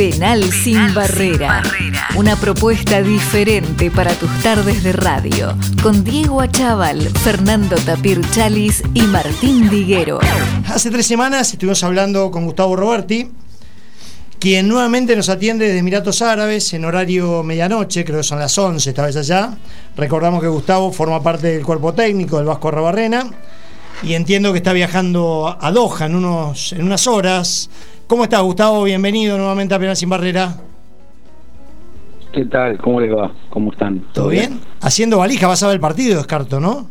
[0.00, 1.62] Penal, sin, barrera.
[2.16, 5.54] Una propuesta diferente para tus tardes de radio.
[5.82, 10.18] Con Diego Achával, Fernando Tapir Chalis y Martín Diguero.
[10.68, 13.30] Hace tres semanas estuvimos hablando con Gustavo Roberti,
[14.38, 18.88] quien nuevamente nos atiende desde Emiratos Árabes en horario medianoche, creo que son las 11
[18.88, 19.58] esta vez allá.
[19.98, 23.26] Recordamos que Gustavo forma parte del cuerpo técnico del Vasco Rabarrena
[24.02, 27.68] y entiendo que está viajando a Doha en, unos, en unas horas.
[28.10, 28.82] ¿Cómo estás, Gustavo?
[28.82, 30.56] Bienvenido nuevamente a Penal Sin Barrera.
[32.32, 32.76] ¿Qué tal?
[32.78, 33.30] ¿Cómo les va?
[33.50, 34.00] ¿Cómo están?
[34.12, 34.58] ¿Todo bien?
[34.80, 36.88] Haciendo valija, vas a ver el partido, descarto, ¿no?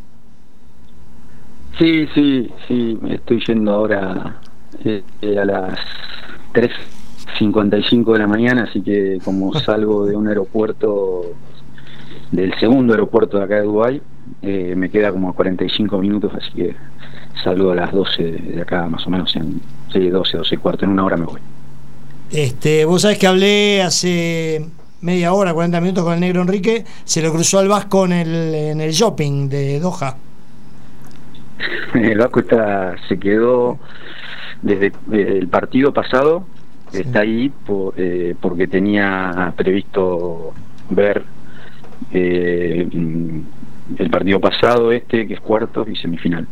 [1.78, 2.98] Sí, sí, sí.
[3.10, 4.38] Estoy yendo ahora
[4.86, 5.78] eh, a las
[6.54, 11.34] 3.55 de la mañana, así que como salgo de un aeropuerto,
[12.32, 14.02] del segundo aeropuerto de acá de Dubái,
[14.42, 16.76] eh, me queda como 45 minutos, así que
[17.44, 19.60] salgo a las 12 de acá, más o menos en
[19.92, 21.40] sí, 12, 12 y cuarto, en una hora me voy.
[22.32, 24.66] Este, vos sabés que hablé hace
[25.02, 28.56] media hora, 40 minutos con el negro Enrique, se lo cruzó al Vasco en el,
[28.56, 30.16] en el shopping de Doha.
[31.94, 33.80] El Vasco está, se quedó
[34.62, 36.46] desde eh, el partido pasado,
[36.94, 37.52] está ahí
[37.98, 40.54] eh, porque tenía previsto
[40.90, 41.24] ver
[42.12, 42.88] eh,
[43.98, 46.48] el partido pasado este, que es cuarto y semifinal.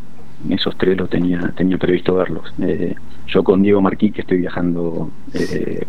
[0.49, 2.53] Esos tres los tenía, tenía previsto verlos.
[2.61, 2.95] Eh,
[3.27, 5.85] yo con Diego Marquí, que estoy viajando eh,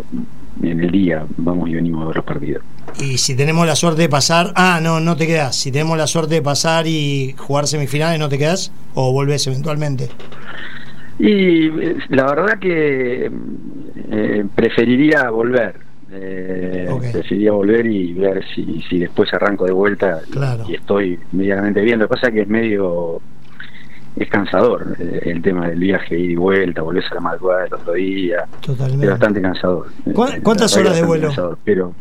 [0.62, 2.62] en el día, vamos y venimos a ver los partidos.
[2.98, 5.56] Y si tenemos la suerte de pasar, ah, no, no te quedas.
[5.56, 8.72] Si tenemos la suerte de pasar y jugar semifinales, ¿no te quedas?
[8.94, 10.08] ¿O volvés eventualmente?
[11.18, 13.30] Y eh, la verdad que
[14.55, 20.20] preferiría volver eh, Decidí volver y ver si, si después arranco de vuelta
[20.66, 21.98] y, estoy medianamente bien.
[21.98, 23.20] Lo que pasa es que es medio.
[24.17, 27.75] Es cansador eh, el tema del viaje, ir y vuelta, volvés a la madrugada del
[27.75, 28.45] otro día.
[28.61, 29.05] Totalmente.
[29.05, 29.87] Es bastante cansador.
[30.06, 31.59] Eh, ¿Cuántas horas de vuelo?
[31.64, 31.95] pero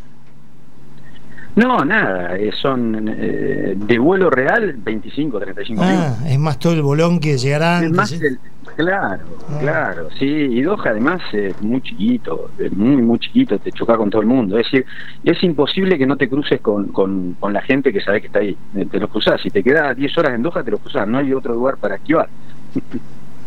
[1.56, 7.18] no, nada, eh, son de vuelo real 25, 35 ah, Es más todo el bolón
[7.18, 8.38] que llegará Es más el,
[8.78, 9.58] Claro, ah.
[9.58, 14.08] claro, sí, y Doha además es muy chiquito, es muy, muy chiquito, te choca con
[14.08, 14.56] todo el mundo.
[14.56, 14.86] Es decir,
[15.24, 18.56] es imposible que no te cruces con, con, la gente que sabe que está ahí.
[18.76, 21.18] Eh, te los cruzás, si te quedas 10 horas en Doha, te los cruzás, no
[21.18, 22.28] hay otro lugar para esquivar.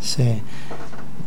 [0.01, 0.41] Sí.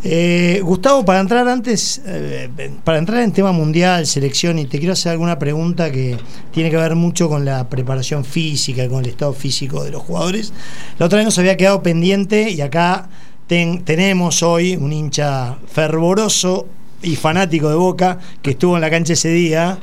[0.02, 2.50] Eh, Gustavo, para entrar antes, eh,
[2.84, 6.18] para entrar en tema mundial, selección, y te quiero hacer alguna pregunta que
[6.50, 10.52] tiene que ver mucho con la preparación física, con el estado físico de los jugadores.
[10.98, 13.08] La otra vez nos había quedado pendiente y acá
[13.46, 16.66] tenemos hoy un hincha fervoroso
[17.02, 19.78] y fanático de Boca que estuvo en la cancha ese día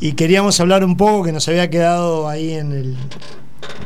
[0.00, 2.96] y queríamos hablar un poco que nos había quedado ahí en el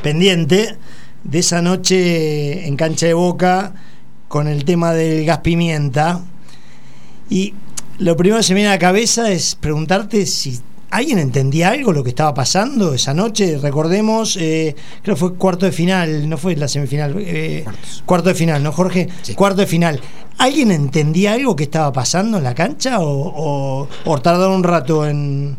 [0.02, 0.76] pendiente
[1.22, 3.74] de esa noche en cancha de Boca
[4.28, 6.20] con el tema del gas pimienta.
[7.30, 7.54] Y
[7.98, 10.60] lo primero que se me viene a la cabeza es preguntarte si
[10.90, 13.58] ¿Alguien entendía algo lo que estaba pasando esa noche?
[13.58, 17.64] Recordemos, eh, creo que fue cuarto de final, no fue la semifinal, eh,
[18.04, 19.08] cuarto de final, ¿no, Jorge?
[19.34, 20.00] Cuarto de final.
[20.38, 25.56] ¿Alguien entendía algo que estaba pasando en la cancha o, o, tardaron un rato en,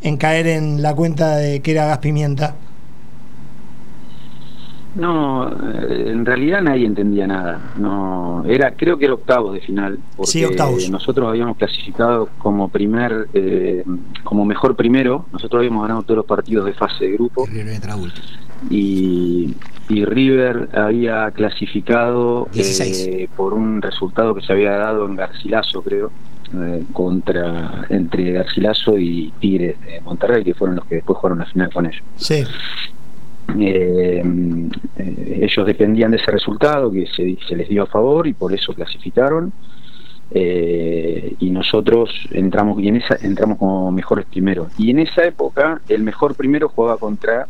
[0.00, 2.56] en caer en la cuenta de que era gas pimienta?
[4.94, 7.60] No, eh, en realidad nadie entendía nada.
[7.76, 13.84] No, era, creo que era octavos de final, porque nosotros habíamos clasificado como primer, eh,
[14.24, 15.26] como mejor primero.
[15.32, 17.46] Nosotros habíamos ganado todos los partidos de fase de grupo.
[18.68, 19.54] Y,
[19.88, 26.10] y River había clasificado eh, por un resultado que se había dado en Garcilaso, creo,
[26.92, 31.72] contra entre Garcilaso y Tigres de Monterrey, que fueron los que después jugaron la final
[31.72, 32.02] con ellos.
[32.16, 32.44] Sí.
[33.58, 34.22] Eh,
[34.98, 38.74] eh, ellos dependían de ese resultado que se, les dio a favor y por eso
[38.74, 39.52] clasificaron.
[40.32, 44.68] Eh, y nosotros entramos en esa entramos como mejores primeros.
[44.78, 47.48] Y en esa época el mejor primero jugaba contra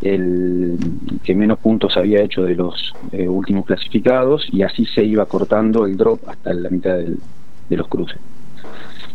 [0.00, 0.76] el
[1.22, 5.96] que menos puntos había hecho de los últimos clasificados y así se iba cortando el
[5.96, 8.18] drop hasta la mitad de los cruces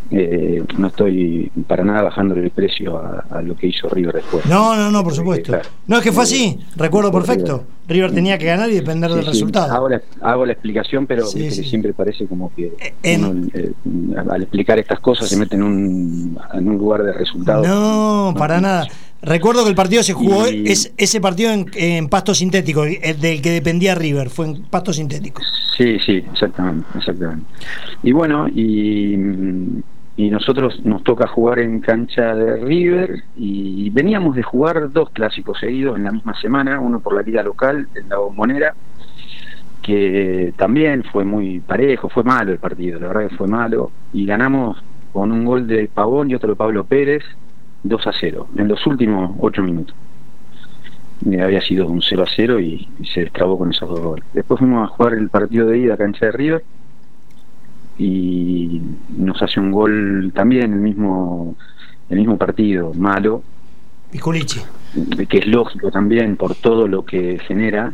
[0.09, 4.45] eh, no estoy para nada bajándole el precio a, lo que hizo River después.
[4.45, 5.57] No, no, no, por supuesto.
[5.87, 7.63] no, es que fue así, recuerdo perfecto.
[7.87, 9.73] River tenía que ganar y depender del resultado.
[9.73, 13.73] Hago la, hago la, explicación, pero siempre parece como que eh, eh,
[14.29, 17.65] al explicar estas cosas se mete en un, en un lugar de resultado.
[17.65, 18.87] No, para nada.
[19.21, 23.49] Recuerdo que el partido se jugó, es, ese partido en, pasto sintético, el del que
[23.49, 25.41] dependía River, fue en pasto sintético.
[25.75, 27.45] Sí, sí, exactamente, exactamente.
[28.03, 29.15] Y bueno, y
[30.17, 35.59] y nosotros nos toca jugar en cancha de River y veníamos de jugar dos clásicos
[35.59, 38.73] seguidos en la misma semana, uno por la liga local en la bombonera,
[39.83, 44.25] que también fue muy parejo, fue malo el partido, la verdad que fue malo, y
[44.25, 44.83] ganamos
[45.13, 47.23] con un gol de Pavón y otro de Pablo Pérez,
[47.83, 49.95] 2 a 0, en los últimos 8 minutos.
[51.39, 54.25] había sido un 0 a 0 y, se destrabó con esos dos goles.
[54.33, 56.63] Después fuimos a jugar el partido de ida a cancha de River
[57.97, 58.81] y
[59.17, 61.55] nos hace un gol también el mismo
[62.09, 63.43] el mismo partido malo.
[64.11, 64.61] Piculichi
[65.27, 67.93] que es lógico también por todo lo que genera.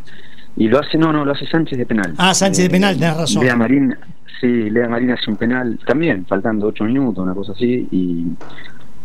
[0.56, 2.14] Y lo hace no no lo hace Sánchez de penal.
[2.18, 3.44] Ah Sánchez de penal tenés razón.
[3.44, 3.96] Lea Marín
[4.40, 8.28] sí Lea Marina hace un penal también faltando ocho minutos una cosa así y,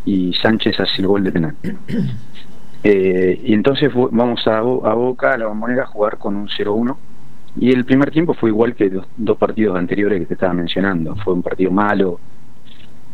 [0.05, 1.55] y Sánchez hace el gol de penal.
[2.85, 6.97] Eh, y entonces vamos a, a Boca a la bombonera a jugar con un 0-1
[7.61, 11.17] y el primer tiempo fue igual que los dos partidos anteriores que te estaba mencionando.
[11.17, 12.21] Fue un partido malo,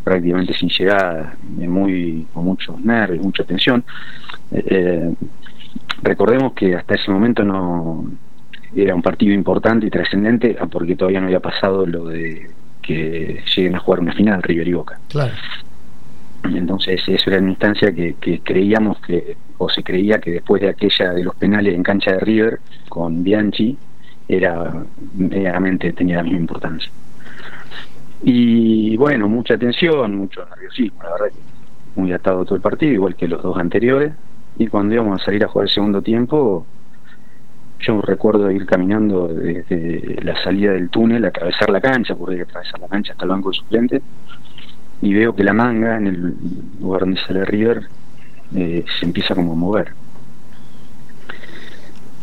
[0.02, 3.82] prácticamente sin llegada, muy, con muchos nervios, mucha tensión.
[4.50, 5.14] Eh, eh,
[6.02, 8.04] recordemos que hasta ese momento no
[8.76, 12.50] era un partido importante y trascendente ah, porque todavía no había pasado lo de
[12.82, 14.98] que lleguen a jugar una final River y Boca.
[15.08, 15.32] Claro.
[16.44, 20.68] Entonces eso era una instancia que, que, creíamos que, o se creía que después de
[20.68, 22.60] aquella de los penales en cancha de River
[22.90, 23.78] con Bianchi,
[24.28, 24.72] era
[25.14, 26.90] medianamente tenía la misma importancia.
[28.22, 33.14] Y bueno, mucha tensión, mucho nerviosismo, la verdad que muy atado todo el partido, igual
[33.14, 34.12] que los dos anteriores.
[34.56, 36.66] Y cuando íbamos a salir a jugar el segundo tiempo,
[37.80, 42.88] yo recuerdo ir caminando desde la salida del túnel, atravesar la cancha, porque atravesar la
[42.88, 44.02] cancha hasta el banco de suplente,
[45.02, 46.34] y veo que la manga en el
[46.80, 47.82] lugar donde sale River
[48.54, 50.03] eh, se empieza como a mover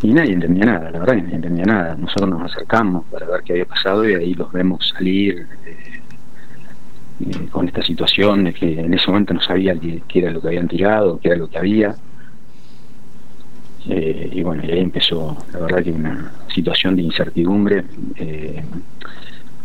[0.03, 1.95] y nadie entendía nada, la verdad que nadie entendía nada.
[1.95, 6.01] Nosotros nos acercamos para ver qué había pasado y ahí los vemos salir eh,
[7.19, 10.47] eh, con esta situación de que en ese momento no sabía qué, era lo que
[10.47, 11.95] habían tirado, qué era lo que había.
[13.89, 17.83] Eh, y bueno, y ahí empezó, la verdad que una situación de incertidumbre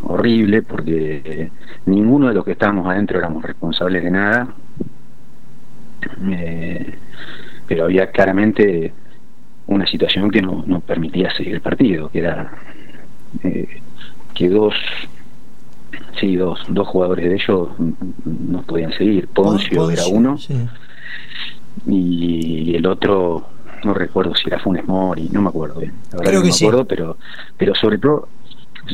[0.02, 1.50] horrible porque
[1.86, 4.48] ninguno de los que estábamos adentro éramos responsables de nada.
[7.66, 8.92] pero había claramente
[9.66, 12.52] una situación que no, no permitía seguir el partido, que era
[13.42, 13.80] eh,
[14.34, 14.74] que dos
[16.20, 17.68] sí, dos, dos jugadores de ellos
[18.24, 19.28] no podían seguir.
[19.28, 20.36] Poncio, era uno
[21.86, 23.48] y el otro
[23.84, 25.92] no recuerdo si era Funes Mori, no me acuerdo bien.
[26.12, 27.16] no me acuerdo, pero
[27.56, 28.28] pero sobre todo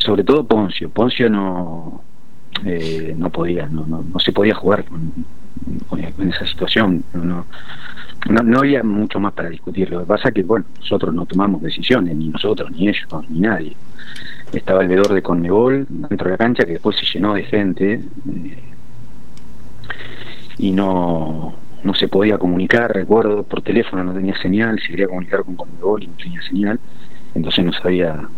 [0.05, 0.91] sobre todo Poncio.
[0.91, 2.03] Poncio no
[2.65, 5.13] eh, no podía, no, no, no, se podía jugar con,
[5.89, 7.05] con, esa situación.
[7.15, 7.47] No,
[8.29, 9.91] no, no había mucho más para discutir.
[9.91, 13.41] Lo que pasa es que, bueno, nosotros no tomamos decisiones, ni nosotros, ni ellos, ni
[13.41, 13.77] nadie.
[14.53, 17.95] Estaba el vedor de Conmebol dentro de la cancha que después se llenó de gente
[17.95, 18.63] eh,
[20.59, 25.43] y no, no se podía comunicar, recuerdo, por teléfono no tenía señal, se quería comunicar
[25.45, 26.81] con Conmebol y no tenía señal,
[27.35, 28.29] entonces no sabía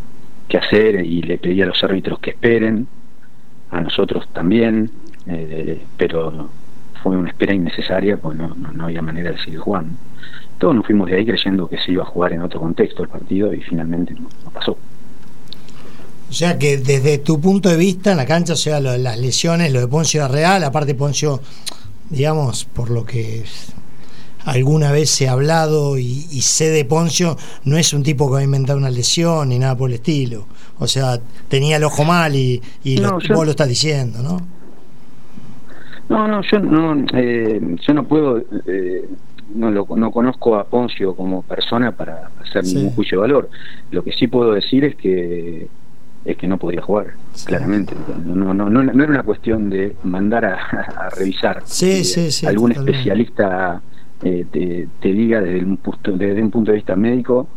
[0.49, 2.87] qué hacer y le pedía a los árbitros que esperen,
[3.71, 4.91] a nosotros también,
[5.27, 6.49] eh, pero
[7.05, 9.93] fue una espera innecesaria, pues no, no, había manera de seguir jugando.
[10.59, 13.11] Todos nos fuimos de ahí creyendo que se iba a jugar en otro contexto el
[13.11, 14.79] partido y finalmente no, pasó.
[16.31, 19.71] O sea que desde tu punto de vista en la cancha, o sea, las lesiones,
[19.71, 21.43] lo de Poncio era real, aparte Poncio,
[22.09, 23.45] digamos, por lo que
[24.47, 28.39] alguna vez se ha hablado y, sé de Poncio, no es un tipo que va
[28.39, 30.47] a inventar una lesión ni nada por el estilo.
[30.79, 34.54] O sea, tenía el ojo mal y, y vos lo estás diciendo, ¿no?
[36.15, 39.09] No, no, yo no, eh, yo no puedo, eh,
[39.53, 43.51] no, lo, no conozco a Poncio como persona para hacer ningún juicio de valor.
[43.91, 45.67] Lo que sí puedo decir es que
[46.25, 47.09] es que no podía jugar,
[47.45, 47.95] claramente.
[48.25, 51.63] No, no, no, no, era una cuestión de mandar a, revisar.
[51.67, 53.83] Sí, sí, algún especialista
[54.23, 57.49] eh, te, te, diga desde un, punto, desde un punto de vista médico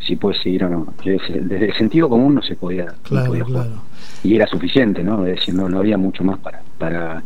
[0.00, 0.94] si puede seguir o no.
[1.04, 3.68] Desde el sentido común no se podía, claro, jugar.
[4.24, 5.24] Y era suficiente, ¿no?
[5.24, 7.22] Es decir, no, no había mucho más para, para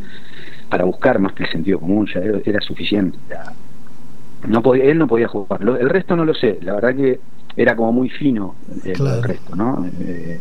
[0.68, 3.18] para buscar más que el sentido común, ya era, suficiente.
[4.46, 5.60] no podía, él no podía jugar.
[5.62, 7.20] el resto no lo sé, la verdad que
[7.56, 8.54] era como muy fino
[8.84, 9.86] el, resto, ¿no?
[10.00, 10.40] Eh,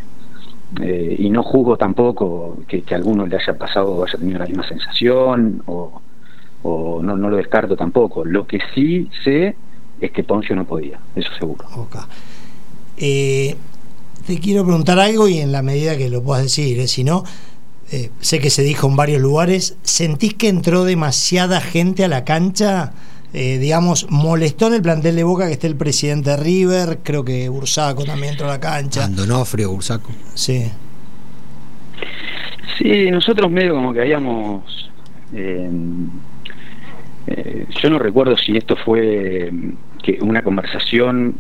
[0.82, 4.40] eh, y no juzgo tampoco que, que a alguno le haya pasado o haya tenido
[4.40, 6.02] la misma sensación, o,
[6.64, 8.26] o no, no lo descarto tampoco.
[8.26, 9.56] Lo que sí sé
[10.02, 11.66] es que Poncio no podía, eso seguro.
[12.98, 13.56] Eh,
[14.26, 17.24] te quiero preguntar algo y en la medida que lo puedas decir, si no,
[17.92, 22.24] eh, sé que se dijo en varios lugares, ¿sentís que entró demasiada gente a la
[22.26, 22.94] cancha?
[23.32, 27.24] Eh, digamos, molestó en el plantel de Boca que esté el presidente de River, creo
[27.24, 29.04] que Bursaco también entró a la cancha.
[29.04, 30.10] Andonofrio, Bursaco.
[30.34, 30.72] Sí.
[32.80, 34.92] Sí, nosotros medio como que habíamos...
[35.34, 35.70] Eh,
[37.82, 39.52] yo no recuerdo si esto fue
[40.02, 41.36] que una conversación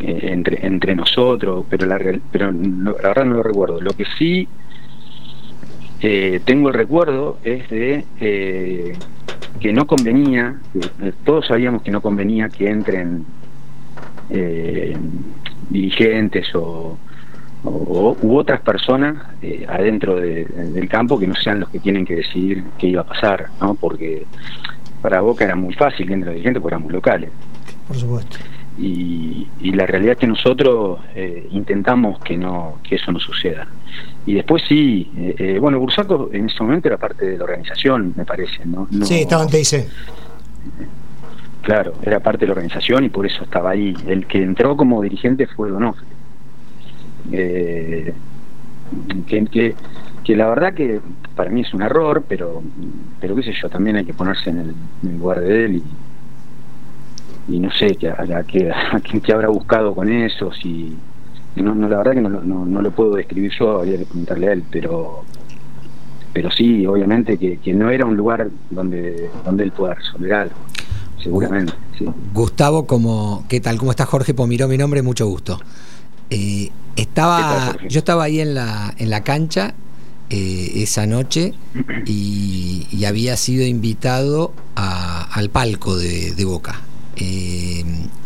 [0.00, 1.98] entre, entre nosotros, pero, la,
[2.30, 3.80] pero la verdad no lo recuerdo.
[3.80, 4.48] Lo que sí
[6.00, 8.92] eh, tengo el recuerdo es de eh,
[9.60, 10.60] que no convenía,
[11.24, 13.24] todos sabíamos que no convenía que entren
[15.70, 16.98] dirigentes o,
[17.64, 19.16] u otras personas
[19.68, 23.46] adentro del campo que no sean los que tienen que decidir qué iba a pasar,
[23.60, 23.74] ¿no?
[23.74, 24.26] Porque
[25.00, 27.30] para Boca era muy fácil que entre dirigentes porque éramos locales.
[27.86, 28.36] Por supuesto
[28.78, 33.66] y, la realidad es que nosotros eh, intentamos que no que eso no suceda.
[34.24, 38.12] Y después sí eh, eh, bueno Bursaco en ese momento era parte de la organización
[38.16, 39.88] me parece no, sí estaba en TIC
[41.62, 43.94] claro era parte de la organización y por eso estaba ahí.
[44.06, 46.06] El que entró como dirigente fue Donofre
[47.30, 48.14] que,
[49.46, 49.74] que,
[50.22, 51.00] que la verdad que
[51.34, 52.62] para mí es un error pero
[53.20, 55.76] pero qué sé yo también hay que ponerse en el, en el lugar de él
[55.76, 55.82] y
[57.48, 59.00] y no sé a, a, qué, a
[59.34, 60.96] habrá buscado con eso, si
[61.56, 64.48] no, no la verdad que no, no, no, lo puedo describir yo, habría que preguntarle
[64.48, 65.24] a él, pero
[66.32, 70.54] pero sí, obviamente que, que no era un lugar donde, donde él pueda resolver algo,
[71.22, 71.72] seguramente.
[71.96, 72.04] Sí.
[72.34, 73.78] Gustavo, como, ¿qué tal?
[73.78, 74.68] ¿Cómo está Jorge Pomiró?
[74.68, 75.58] Mi nombre, mucho gusto.
[76.28, 79.72] Eh, estaba, yo estaba ahí en la, en la cancha
[80.28, 81.54] eh, esa noche
[82.04, 86.82] y, y, había sido invitado a, al palco de, de Boca.
[87.16, 87.84] Eh,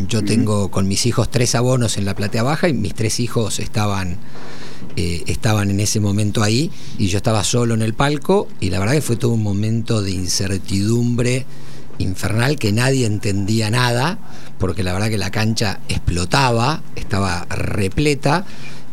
[0.09, 3.61] yo tengo con mis hijos tres abonos en la platea baja y mis tres hijos
[3.61, 4.17] estaban,
[4.97, 8.81] eh, estaban en ese momento ahí y yo estaba solo en el palco y la
[8.81, 11.47] verdad que fue todo un momento de incertidumbre
[11.99, 14.19] infernal que nadie entendía nada
[14.59, 18.45] porque la verdad que la cancha explotaba, estaba repleta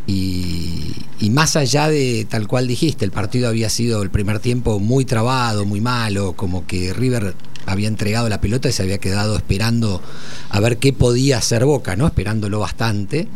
[0.06, 4.78] y, y, más allá de tal cual dijiste, el partido había sido el primer tiempo
[4.78, 7.34] muy trabado, muy malo, como que River
[7.68, 10.02] había entregado la pelota y se había quedado esperando
[10.50, 12.06] a ver qué podía hacer Boca, ¿no?
[12.06, 13.28] Esperándolo bastante.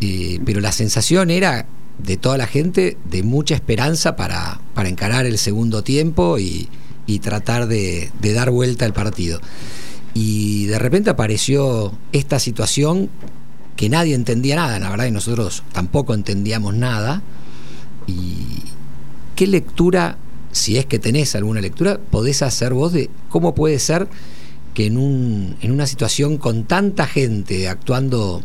[0.00, 1.66] Pero la sensación era
[1.98, 6.68] de toda la gente de mucha esperanza para, para encarar el segundo tiempo y,
[7.08, 9.40] y tratar de, dar vuelta al partido.
[10.14, 13.08] Y de repente apareció esta situación
[13.76, 17.22] que nadie entendía nada, la verdad que nosotros tampoco entendíamos nada.
[18.06, 18.62] ¿Y
[19.34, 20.18] qué lectura
[20.58, 24.08] si es que tenés alguna lectura, podés hacer vos de cómo puede ser
[24.74, 28.42] que en, un, en una situación con tanta gente actuando,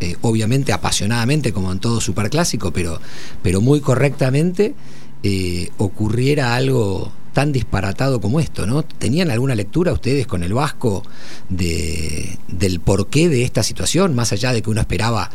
[0.00, 3.00] eh, obviamente apasionadamente, como en todo superclásico, pero,
[3.42, 4.74] pero muy correctamente,
[5.22, 8.82] eh, ocurriera algo tan disparatado como esto, ¿no?
[8.82, 11.04] ¿Tenían alguna lectura ustedes con el Vasco
[11.48, 15.30] de, del porqué de esta situación, más allá de que uno esperaba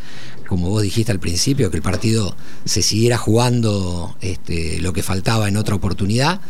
[0.47, 2.35] como vos dijiste al principio, que el partido
[2.65, 6.41] se siguiera jugando este, lo que faltaba en otra oportunidad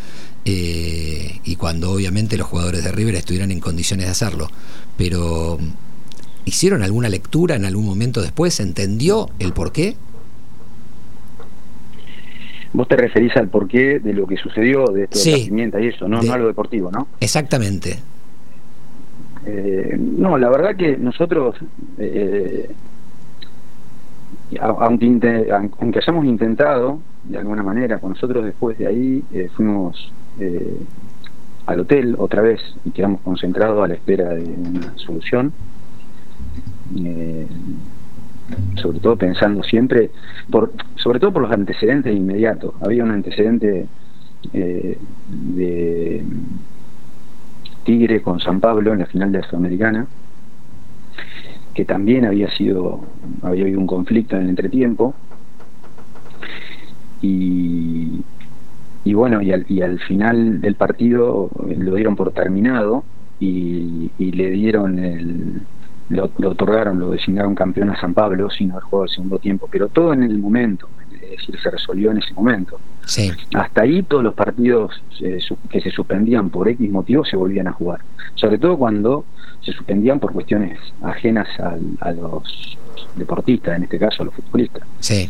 [0.45, 4.47] eh, y cuando obviamente los jugadores de River estuvieran en condiciones de hacerlo.
[4.97, 5.57] Pero,
[6.45, 8.59] ¿hicieron alguna lectura en algún momento después?
[8.59, 9.95] ¿Entendió el porqué?
[12.73, 16.21] Vos te referís al porqué de lo que sucedió, de esto sí, y eso, ¿no?
[16.21, 17.07] no a lo deportivo, ¿no?
[17.19, 17.99] Exactamente.
[19.45, 21.55] Eh, no, la verdad que nosotros
[21.99, 22.69] eh,
[24.59, 30.77] aunque, aunque hayamos intentado, de alguna manera, con nosotros después de ahí eh, fuimos eh,
[31.65, 35.53] al hotel otra vez y quedamos concentrados a la espera de una solución.
[36.97, 37.47] Eh,
[38.75, 40.11] sobre todo pensando siempre,
[40.49, 42.73] por, sobre todo por los antecedentes inmediatos.
[42.81, 43.87] Había un antecedente
[44.51, 46.23] eh, de
[47.83, 50.07] Tigre con San Pablo en la final de la Sudamericana,
[51.73, 53.01] que también había sido,
[53.41, 55.13] había habido un conflicto en el entretiempo.
[57.21, 58.21] Y,
[59.05, 63.03] y bueno, y al, y al final del partido lo dieron por terminado
[63.39, 65.61] y, y le dieron el,
[66.09, 69.67] lo, lo, otorgaron, lo designaron campeón a San Pablo sin haber jugado el segundo tiempo,
[69.71, 70.89] pero todo en el momento,
[71.33, 72.79] es decir, se resolvió en ese momento.
[73.05, 73.31] Sí.
[73.53, 77.73] Hasta ahí todos los partidos eh, que se suspendían por X motivo se volvían a
[77.73, 77.99] jugar,
[78.35, 79.25] sobre todo cuando
[79.61, 82.77] se suspendían por cuestiones ajenas al, a los
[83.15, 84.83] deportistas, en este caso a los futbolistas.
[84.99, 85.29] Sí.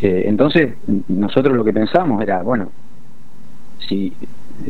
[0.00, 0.74] Eh, entonces,
[1.08, 2.70] nosotros lo que pensamos era, bueno,
[3.88, 4.12] si,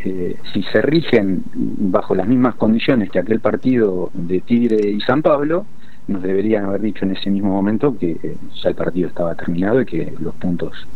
[0.04, 5.22] eh, si se rigen bajo las mismas condiciones que aquel partido de Tigre y San
[5.22, 5.66] Pablo,
[6.08, 9.80] nos deberían haber dicho en ese mismo momento que eh, ya el partido estaba terminado
[9.80, 10.86] y que los puntos,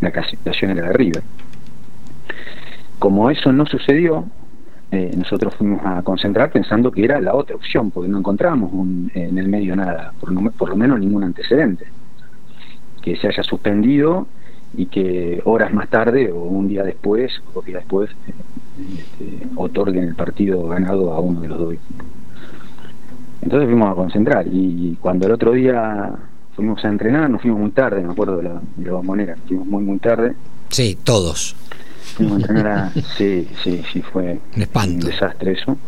[0.00, 1.22] la clasificación era de River.
[2.98, 4.26] Como eso no sucedió,
[4.92, 9.10] eh, nosotros fuimos a concentrar pensando que era la otra opción, porque no encontramos un,
[9.14, 11.86] en el medio nada, por, lo menos ningún antecedente,
[13.00, 14.26] que se haya suspendido
[14.76, 18.32] y que horas más tarde o un día después o dos días después eh,
[18.98, 22.06] este, otorguen el partido ganado a uno de los dos equipos.
[23.42, 26.12] Entonces fuimos a concentrar y cuando el otro día
[26.54, 29.66] fuimos a entrenar, nos fuimos muy tarde, me acuerdo de la, de la bombonera, fuimos
[29.66, 30.34] muy muy tarde.
[30.68, 31.56] Sí, todos.
[32.16, 32.90] Fuimos a entrenar a...
[33.16, 35.06] Sí, sí, sí, fue un, espanto.
[35.06, 35.78] un desastre eso.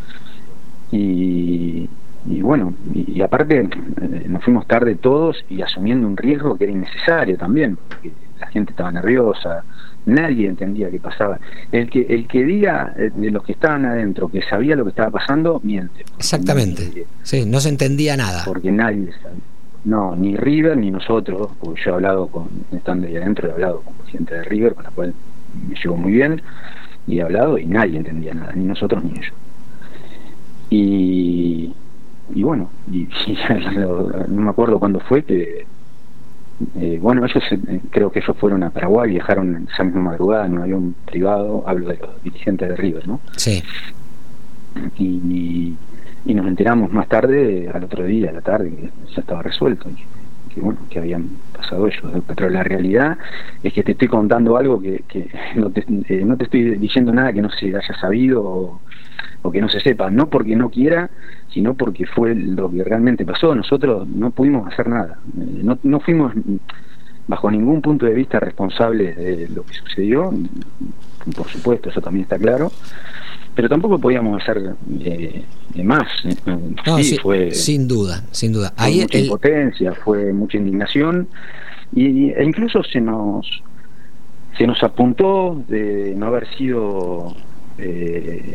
[0.90, 1.88] Y,
[2.26, 6.72] y bueno, y, aparte eh, nos fuimos tarde todos y asumiendo un riesgo que era
[6.72, 9.64] innecesario también, porque la gente estaba nerviosa,
[10.06, 11.38] nadie entendía qué pasaba.
[11.70, 14.90] El que el que diga eh, de los que estaban adentro que sabía lo que
[14.90, 16.04] estaba pasando, miente.
[16.18, 17.06] Exactamente.
[17.22, 18.42] sí, no se entendía nada.
[18.44, 19.40] Porque nadie sabía.
[19.84, 23.80] No, ni River ni nosotros, porque yo he hablado con, estando ahí adentro, he hablado
[23.80, 25.14] con gente de River, con la cual
[25.68, 26.40] me llevo muy bien,
[27.06, 29.34] y he hablado y nadie entendía nada, ni nosotros ni ellos.
[30.70, 31.74] Y,
[32.32, 33.08] y bueno, y,
[34.28, 35.66] no me acuerdo cuándo fue que,
[36.76, 40.52] eh, bueno, ellos eh, creo que ellos fueron a Paraguay, viajaron esa misma madrugada en
[40.52, 43.20] un avión privado, hablo de los dirigentes de River, ¿no?
[43.36, 43.62] Sí.
[44.98, 45.74] Y,
[46.24, 49.90] y nos enteramos más tarde, al otro día, a la tarde, que ya estaba resuelto,
[49.90, 49.96] y
[50.54, 52.02] que bueno, que habían pasado ellos.
[52.34, 53.18] Pero la realidad
[53.62, 57.12] es que te estoy contando algo que, que no, te, eh, no te estoy diciendo
[57.12, 58.80] nada que no se haya sabido o,
[59.42, 61.10] o que no se sepa, no porque no quiera,
[61.52, 63.54] sino porque fue lo que realmente pasó.
[63.54, 66.32] Nosotros no pudimos hacer nada, eh, no, no fuimos
[67.26, 70.32] bajo ningún punto de vista responsables de lo que sucedió,
[71.36, 72.72] por supuesto, eso también está claro,
[73.54, 75.44] pero tampoco podíamos hacer eh,
[75.84, 76.08] más.
[77.02, 78.72] sí, fue, sin duda, sin duda.
[78.76, 81.28] Fue mucha impotencia, fue mucha indignación
[81.94, 83.62] y, e incluso se nos
[84.56, 87.34] se nos apuntó de no haber sido
[87.78, 88.54] eh,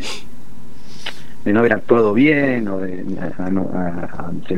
[1.47, 3.05] de no haber actuado bien o de,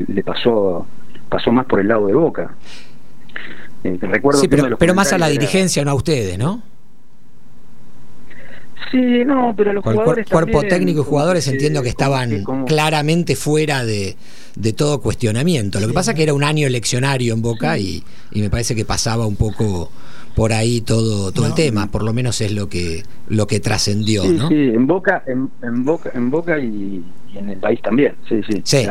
[0.08, 0.88] le pasó
[1.29, 2.55] pasó más por el lado de Boca.
[3.84, 6.63] Eh, recuerdo sí, pero, pero más a la dirigencia, no a ustedes, ¿no?
[8.91, 14.17] Sí, no, pero los jugadores cuerpo técnico y jugadores entiendo que estaban claramente fuera de,
[14.55, 15.79] de, todo cuestionamiento.
[15.79, 18.74] Lo que pasa es que era un año eleccionario en Boca y, y me parece
[18.74, 19.91] que pasaba un poco
[20.36, 24.24] por ahí todo todo el tema por lo menos es lo que lo que trascendió
[24.24, 24.48] sí, ¿no?
[24.50, 27.03] sí en Boca en, en Boca en Boca y,
[27.36, 28.87] en el país también sí sí, sí.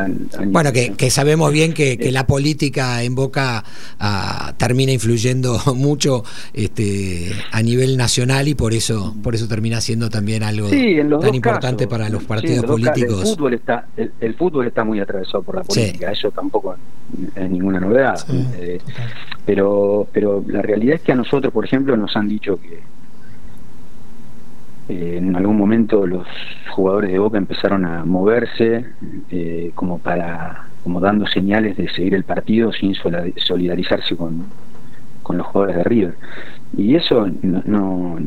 [0.47, 3.65] bueno que, que, sabemos bien que, que, la política en Boca
[4.01, 10.09] uh, termina influyendo mucho este a nivel nacional y por eso por eso termina siendo
[10.09, 11.99] también algo tan importante casos.
[11.99, 15.63] para los partidos políticos el fútbol está el, el, fútbol está muy atravesado por la
[15.63, 16.77] política eso tampoco
[17.35, 18.19] es ninguna novedad.
[18.55, 18.79] Eh,
[19.45, 22.81] pero pero la realidad es que a nosotros por ejemplo nos han dicho que
[24.89, 26.27] eh, en algún momento los
[26.71, 28.87] jugadores de Boca empezaron a moverse
[29.31, 34.47] eh, como para como dando señales de seguir el partido sin solidarizarse con,
[35.23, 36.15] con los jugadores de River.
[36.77, 38.19] Y eso no, no,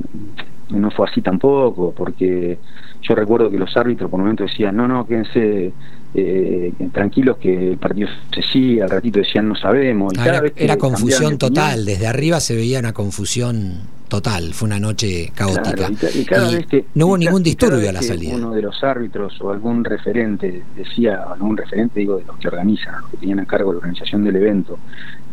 [0.69, 2.59] no fue así tampoco porque
[3.01, 5.73] yo recuerdo que los árbitros por un momento decían no no quédense
[6.13, 10.13] eh, tranquilos que el partido se sigue, al ratito decían no sabemos.
[10.13, 12.93] Y ah, cada era, vez que era confusión total, opinión, desde arriba se veía una
[12.93, 15.71] confusión total, fue una noche caótica.
[15.71, 18.35] Claro, y, y, cada y vez que, no hubo ningún disturbio a la salida.
[18.35, 23.01] Uno de los árbitros o algún referente decía, algún referente digo de los que organizan,
[23.01, 24.79] los que tenían a cargo la organización del evento,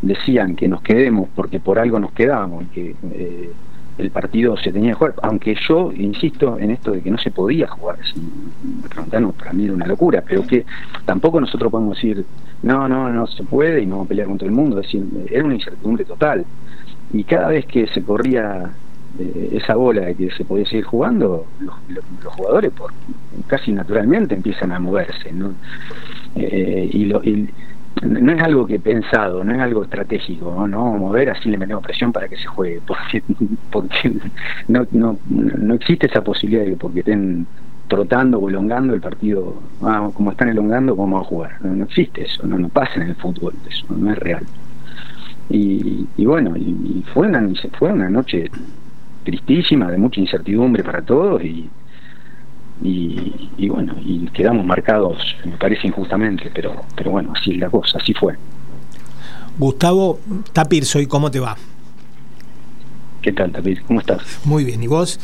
[0.00, 3.50] decían que nos quedemos porque por algo nos quedábamos y que eh,
[3.98, 7.30] el partido se tenía que jugar, aunque yo insisto en esto de que no se
[7.30, 10.64] podía jugar, si me preguntaron, para mí era una locura, pero que
[11.04, 12.24] tampoco nosotros podemos decir,
[12.62, 15.04] no, no, no se puede y no vamos a pelear contra el mundo, es decir,
[15.30, 16.44] era una incertidumbre total.
[17.12, 18.70] Y cada vez que se corría
[19.18, 21.74] eh, esa bola de que se podía seguir jugando, los,
[22.24, 22.92] jugadores por
[23.46, 25.54] casi naturalmente empiezan a moverse, ¿no?
[26.36, 27.48] Eh, y, lo, y
[28.02, 31.82] no es algo que pensado, no es algo estratégico, no, no mover así le metemos
[31.82, 32.80] presión para que se juegue,
[33.70, 34.12] porque,
[34.68, 37.46] no, no, no existe esa posibilidad de que porque estén
[37.88, 41.52] trotando o elongando el partido, ah, como están elongando, vamos a jugar.
[41.62, 44.44] No, no, existe eso, no, no pasa en el fútbol, eso no es real.
[45.50, 47.42] Y, y bueno, y fue, una,
[47.78, 48.50] fue una noche
[49.24, 51.68] tristísima, de mucha incertidumbre para todos y,
[52.82, 57.70] y, y, bueno, y quedamos marcados, me parece injustamente, pero, pero bueno, así es la
[57.70, 58.34] cosa, así fue.
[59.58, 60.20] Gustavo
[60.52, 61.56] Tapir, soy, ¿cómo te va?
[63.22, 63.82] ¿Qué tal, Tapir?
[63.82, 64.22] ¿Cómo estás?
[64.44, 65.18] Muy bien, ¿y vos?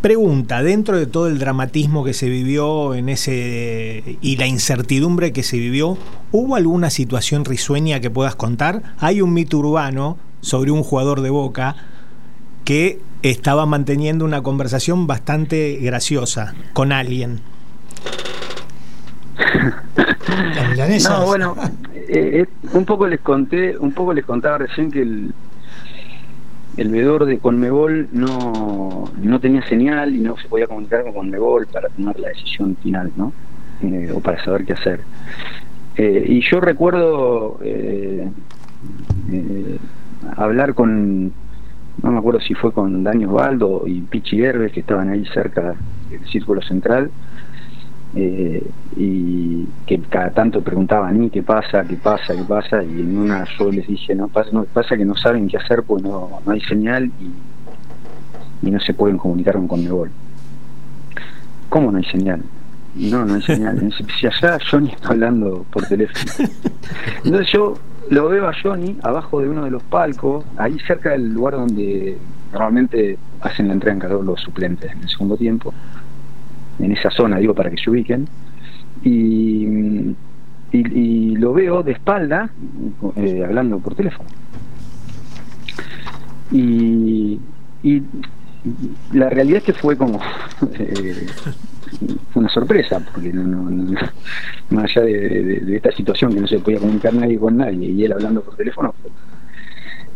[0.00, 5.42] Pregunta, dentro de todo el dramatismo que se vivió en ese y la incertidumbre que
[5.42, 5.98] se vivió,
[6.32, 8.82] ¿hubo alguna situación risueña que puedas contar?
[8.98, 11.76] Hay un mito urbano sobre un jugador de Boca
[12.64, 17.40] que estaba manteniendo una conversación bastante graciosa con alguien.
[21.08, 21.56] no, bueno,
[21.94, 25.32] eh, un poco les conté, un poco les contaba recién que el,
[26.76, 31.66] el veedor de Conmebol no, no tenía señal y no se podía comunicar con Conmebol
[31.66, 33.32] para tomar la decisión final, ¿no?
[33.82, 35.00] Eh, o para saber qué hacer.
[35.96, 38.28] Eh, y yo recuerdo eh,
[40.36, 41.32] hablar con
[42.02, 45.74] no me acuerdo si fue con Dani Osvaldo y Pichi Herbes, que estaban ahí cerca
[46.10, 47.10] del círculo central,
[48.14, 51.84] eh, y que cada tanto preguntaban, ¿y qué pasa?
[51.84, 52.34] ¿qué pasa?
[52.34, 52.82] ¿qué pasa?
[52.82, 55.82] Y en una yo les dije, no pasa, no, pasa que no saben qué hacer
[55.84, 60.10] porque no, no hay señal y, y no se pueden comunicar con Conmebol.
[61.68, 62.42] ¿Cómo no hay señal?
[62.96, 63.78] No, no hay señal.
[64.18, 66.32] Si allá Johnny está hablando por teléfono.
[67.24, 67.74] Entonces yo
[68.10, 72.18] lo veo a Johnny abajo de uno de los palcos, ahí cerca del lugar donde
[72.52, 75.72] normalmente hacen la entrega en calor los suplentes en el segundo tiempo,
[76.80, 78.28] en esa zona, digo, para que se ubiquen,
[79.02, 80.16] y,
[81.36, 82.50] lo veo de espalda,
[83.16, 84.28] eh, hablando por teléfono.
[86.52, 87.40] Y,
[87.82, 88.02] y
[89.12, 90.20] la realidad es que fue como
[90.78, 91.26] eh,
[92.34, 93.70] una sorpresa, porque no,
[94.70, 98.12] más allá de, esta situación que no se podía comunicar nadie con nadie y él
[98.12, 98.94] hablando por teléfono.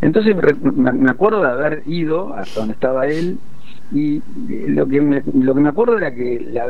[0.01, 0.37] Entonces
[0.75, 3.39] me acuerdo de haber ido hasta donde estaba él
[3.93, 4.23] y
[4.69, 6.67] lo que me, lo que me acuerdo era que la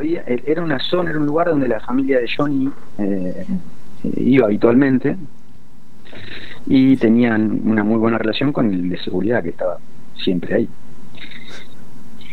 [0.46, 3.46] era una zona, era un lugar donde la familia de Johnny eh,
[4.16, 5.16] iba habitualmente
[6.66, 9.78] y tenían una muy buena relación con el de seguridad que estaba
[10.16, 10.68] siempre ahí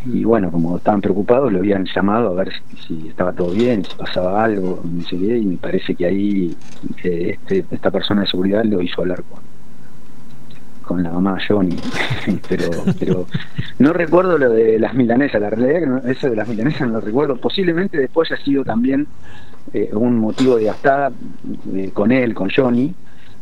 [0.06, 2.52] y bueno, como estaban preocupados, lo habían llamado a ver
[2.88, 6.58] si, estaba todo bien, si pasaba algo, no y me parece que ahí
[7.04, 9.40] eh, este, esta persona de seguridad lo hizo hablar con,
[10.84, 11.78] con la mamá Johnny,
[12.50, 13.28] pero, pero
[13.78, 17.02] no recuerdo lo de las milanesas, la realidad que eso de las milanesas no lo
[17.02, 19.06] recuerdo, posiblemente después haya sido también
[19.74, 21.12] eh, un motivo de gastada
[21.76, 22.96] eh, con él, con Johnny,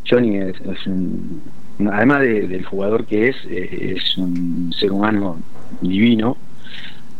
[0.09, 1.41] Johnny es, un,
[1.89, 5.37] además del jugador que es, es un ser humano
[5.81, 6.35] divino,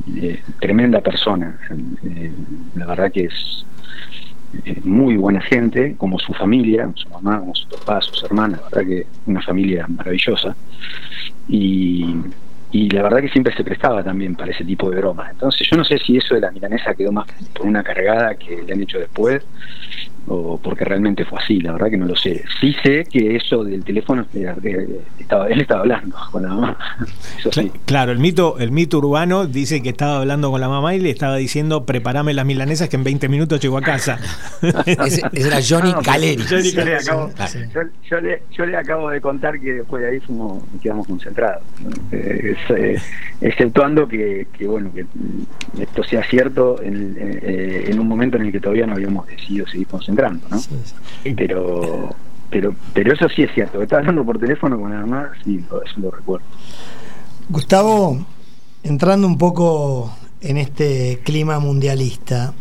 [0.08, 1.58] eh, tremenda persona.
[2.04, 2.32] Eh,
[2.76, 3.66] la verdad que es
[4.84, 8.90] muy buena gente, como su familia, su mamá, como su papá, sus hermanas, la verdad
[8.90, 10.56] que una familia maravillosa.
[11.48, 12.16] Y,
[12.72, 15.32] y la verdad que siempre se prestaba también para ese tipo de bromas.
[15.32, 18.62] Entonces yo no sé si eso de la milanesa quedó más por una cargada que
[18.64, 19.44] le han hecho después
[20.28, 22.44] o porque realmente fue así, la verdad que no lo sé.
[22.60, 24.26] Sí sé que eso del teléfono
[25.20, 26.78] estaba, él estaba hablando con la mamá.
[27.86, 31.10] Claro, el mito, el mito urbano dice que estaba hablando con la mamá y le
[31.10, 34.20] estaba diciendo prepárame las milanesas que en 20 minutos llego a casa.
[34.86, 36.44] ese, era Johnny Caleri.
[38.52, 41.64] yo, le, acabo de contar que después de ahí fuimos, quedamos concentrados.
[42.12, 42.98] Eh, eh,
[43.42, 45.06] exceptuando que, bueno que
[45.82, 49.66] esto sea cierto en, eh, en un momento en el que todavía no habíamos decidido
[49.68, 50.62] seguir concentrados ¿no?
[51.36, 52.10] Pero,
[52.50, 53.82] pero, pero eso sí es cierto.
[53.82, 56.46] Estaba hablando por teléfono con mamá, sí, eso lo recuerdo.
[57.50, 58.26] Gustavo,
[58.84, 62.54] entrando un poco en este clima mundialista,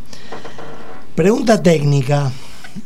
[1.15, 2.33] pregunta técnica.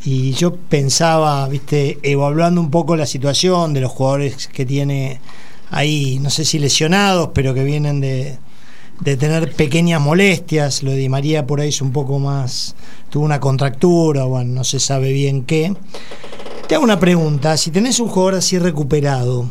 [0.04, 5.20] Y yo pensaba, viste, evaluando un poco la situación de los jugadores que tiene
[5.70, 8.38] ahí, no sé si lesionados, pero que vienen de,
[9.00, 10.82] de tener pequeñas molestias.
[10.82, 12.74] Lo de Di María por ahí es un poco más.
[13.10, 15.74] tuvo una contractura, bueno, no se sabe bien qué.
[16.68, 19.50] Te hago una pregunta: si tenés un jugador así recuperado,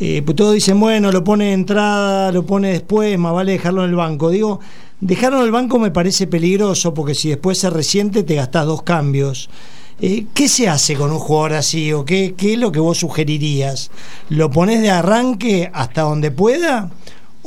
[0.00, 3.82] eh, pues todos dicen, bueno, lo pone de entrada, lo pone después, más vale dejarlo
[3.82, 4.30] en el banco.
[4.30, 4.60] Digo,
[5.00, 8.82] dejarlo en el banco me parece peligroso porque si después se resiente te gastás dos
[8.82, 9.50] cambios.
[10.00, 12.98] Eh, ¿Qué se hace con un jugador así o qué, qué es lo que vos
[12.98, 13.90] sugerirías?
[14.28, 16.90] ¿Lo pones de arranque hasta donde pueda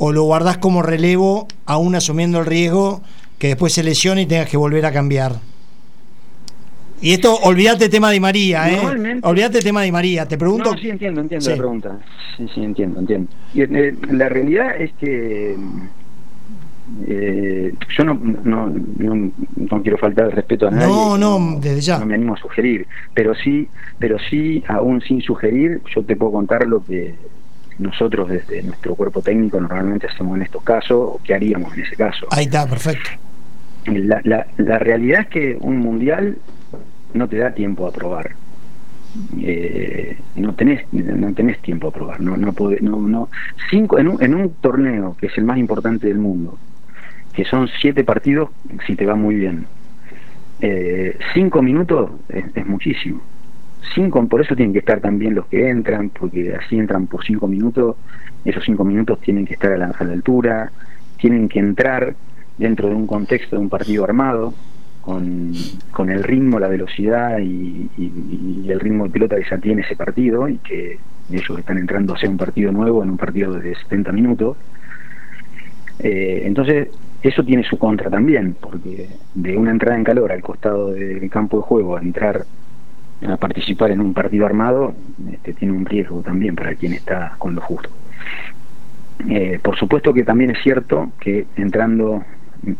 [0.04, 3.02] o lo guardás como relevo aún asumiendo el riesgo
[3.38, 5.36] que después se lesione y tengas que volver a cambiar?
[7.00, 9.20] Y esto, olvídate el tema de María, ¿eh?
[9.22, 10.72] Olvídate el tema de María, te pregunto.
[10.72, 11.98] No, sí entiendo, entiendo la pregunta.
[12.36, 13.30] Sí, sí, entiendo, entiendo.
[13.54, 15.56] Y eh, la realidad es que
[17.06, 18.72] eh, yo no, no,
[19.56, 20.88] no, quiero faltar el respeto a nadie.
[20.88, 21.98] No, no, desde ya.
[22.00, 23.68] No me animo a sugerir, pero sí,
[24.00, 27.14] pero sí, aún sin sugerir, yo te puedo contar lo que
[27.78, 31.96] nosotros desde nuestro cuerpo técnico normalmente hacemos en estos casos o qué haríamos en ese
[31.96, 32.26] caso.
[32.30, 33.10] Ahí está, perfecto.
[33.86, 36.38] La, la, la realidad es que un mundial
[37.14, 38.32] no te da tiempo a probar.
[39.42, 43.28] Eh, no tenés no tenés tiempo a probar no no, no, no
[43.68, 46.56] cinco en un, en un torneo que es el más importante del mundo
[47.34, 48.48] que son siete partidos
[48.86, 49.66] si te va muy bien
[50.62, 53.20] eh, cinco minutos es muchísimo
[53.94, 57.46] cinco, por eso tienen que estar también los que entran, porque así entran por cinco
[57.46, 57.96] minutos,
[58.44, 60.70] esos cinco minutos tienen que estar a la, altura,
[61.16, 62.14] tienen que entrar
[62.58, 64.54] dentro de un contexto de un partido armado,
[65.00, 65.52] con,
[65.90, 67.90] con el ritmo, la velocidad y,
[68.68, 70.98] el ritmo de pelota que ya tiene ese partido y que
[71.30, 74.56] ellos están entrando a hacer un partido nuevo en un partido de 70 minutos.
[75.98, 76.88] Eh, entonces,
[77.22, 81.58] eso tiene su contra también, porque de una entrada en calor al costado del campo
[81.58, 82.44] de juego a entrar
[83.28, 84.94] a participar en un partido armado
[85.30, 87.88] este, tiene un riesgo también para quien está con lo justo.
[89.28, 92.24] Eh, por supuesto que también es cierto que entrando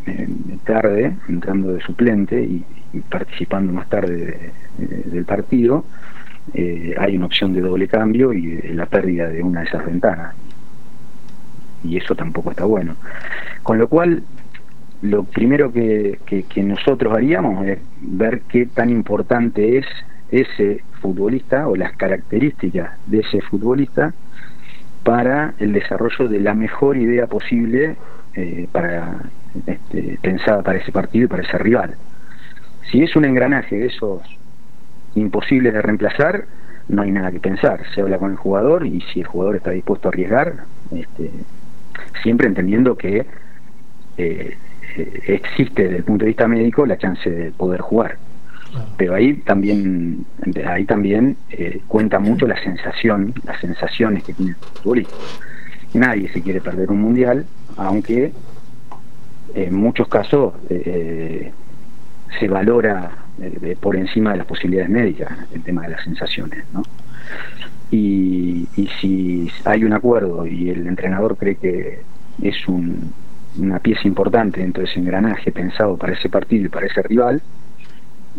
[0.06, 0.28] eh,
[0.64, 2.64] tarde, entrando de suplente y,
[3.08, 5.86] participando más tarde del partido,
[6.52, 10.34] eh, hay una opción de doble cambio y la pérdida de una de esas ventanas.
[11.84, 12.96] Y eso tampoco está bueno.
[13.62, 14.22] Con lo cual,
[15.02, 16.18] lo primero que,
[16.56, 19.86] nosotros haríamos es ver qué tan importante es
[20.32, 24.12] ese futbolista o las características de ese futbolista
[25.04, 27.96] para el desarrollo de la mejor idea posible
[28.34, 29.20] eh, para
[29.66, 31.96] este, pensada para ese partido y para ese rival.
[32.90, 34.22] Si es un engranaje de esos
[35.14, 36.46] imposibles de reemplazar,
[36.88, 37.82] no hay nada que pensar.
[37.94, 41.30] Se habla con el jugador y si el jugador está dispuesto a arriesgar, este,
[42.22, 43.26] siempre entendiendo que
[44.16, 44.56] eh,
[45.26, 48.16] existe desde el punto de vista médico la chance de poder jugar.
[48.96, 50.24] Pero ahí también,
[50.66, 55.14] ahí también eh, cuenta mucho la sensación, las sensaciones que tiene el futbolista.
[55.94, 58.32] Nadie se quiere perder un mundial, aunque
[59.54, 61.52] en muchos casos eh,
[62.38, 66.64] se valora eh, por encima de las posibilidades médicas el tema de las sensaciones.
[66.72, 66.82] ¿no?
[67.90, 68.68] Y,
[69.00, 72.00] si hay un acuerdo y el entrenador cree que
[72.40, 77.02] es una pieza importante dentro de ese engranaje pensado para ese partido y para ese
[77.02, 77.42] rival,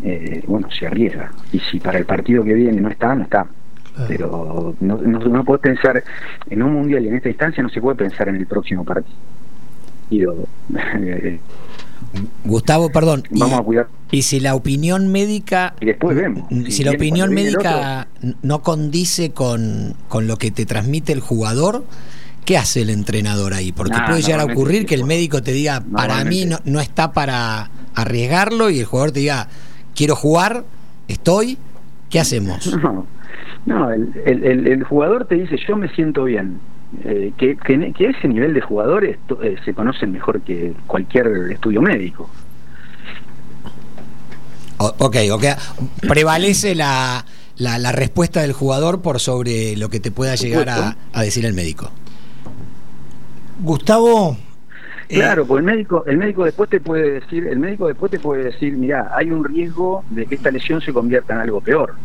[0.03, 1.31] eh, bueno, se arriesga.
[1.51, 3.45] Y si para el partido que viene no está, no está.
[4.07, 6.03] Pero no, no, no puedes pensar
[6.49, 9.13] en un mundial y en esta instancia no se puede pensar en el próximo partido.
[12.45, 13.23] Gustavo, perdón.
[13.31, 13.87] Vamos a cuidar.
[14.11, 15.75] Y si la opinión médica.
[15.79, 16.47] Y después vemos.
[16.69, 18.07] Si, la opinión médica
[18.41, 21.85] no condice con, con, lo que te transmite el jugador,
[22.45, 23.71] ¿qué hace el entrenador ahí?
[23.71, 27.13] Porque puede llegar a ocurrir que el médico te diga, para mí no, no está
[27.13, 29.47] para arriesgarlo, y el jugador te diga,
[29.95, 30.63] quiero jugar,
[31.07, 31.57] estoy,
[32.09, 32.77] ¿qué hacemos?
[33.65, 36.59] No, el, el, el jugador te dice, yo me siento bien
[37.03, 42.29] eh, que, que, ese nivel de jugadores eh, se conocen mejor que cualquier estudio médico.
[44.77, 45.45] ok, ok.
[46.07, 47.25] Prevalece la,
[47.57, 51.89] la, respuesta del jugador por sobre lo que te pueda llegar a, decir el médico.
[53.61, 54.37] Gustavo.
[55.09, 58.19] Eh, claro, pues el médico, el médico después te puede decir, el médico después te
[58.19, 61.95] puede decir, mira, hay un riesgo de que esta lesión se convierta en algo peor.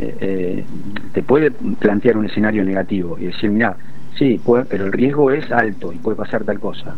[0.00, 0.64] Eh,
[1.12, 3.76] te puede plantear un escenario negativo y decir, mira,
[4.16, 6.94] sí, puede, pero el riesgo es alto y puede pasar tal cosa.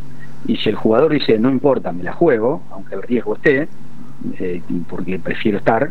[0.47, 3.69] Y si el jugador dice, no importa, me la juego, aunque el riesgo esté,
[4.39, 5.91] eh, porque prefiero estar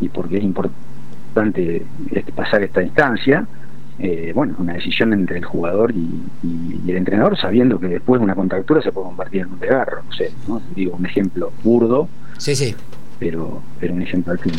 [0.00, 3.46] y porque es importante este, pasar esta instancia,
[4.00, 8.34] eh, bueno, una decisión entre el jugador y, el entrenador, sabiendo que después de una
[8.34, 10.02] contractura se puede convertir en un desgarro.
[10.02, 10.60] No sé, ¿no?
[10.74, 12.08] digo un ejemplo burdo.
[12.38, 12.74] Sí, sí
[13.20, 14.52] pero, pero un ejemplo al fin.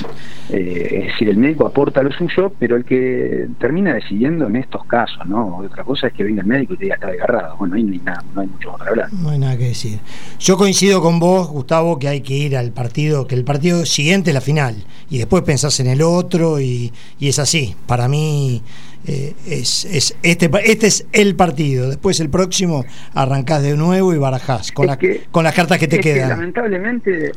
[0.49, 4.85] Eh, es decir, el médico aporta lo suyo, pero el que termina decidiendo en estos
[4.85, 5.57] casos, ¿no?
[5.57, 7.57] Otra cosa es que venga el médico y te diga está desgarrado.
[7.57, 9.09] Bueno, no hay, nada, no hay mucho más para hablar.
[9.11, 9.99] No hay nada que decir.
[10.39, 14.29] Yo coincido con vos, Gustavo, que hay que ir al partido, que el partido siguiente
[14.29, 14.75] es la final,
[15.09, 17.75] y después pensás en el otro, y, y es así.
[17.87, 18.61] Para mí.
[19.07, 21.89] Eh, es, es, este, este es el partido.
[21.89, 24.87] Después el próximo arrancás de nuevo y barajás con,
[25.31, 26.29] con las cartas que te quedan.
[26.29, 27.31] lamentablemente,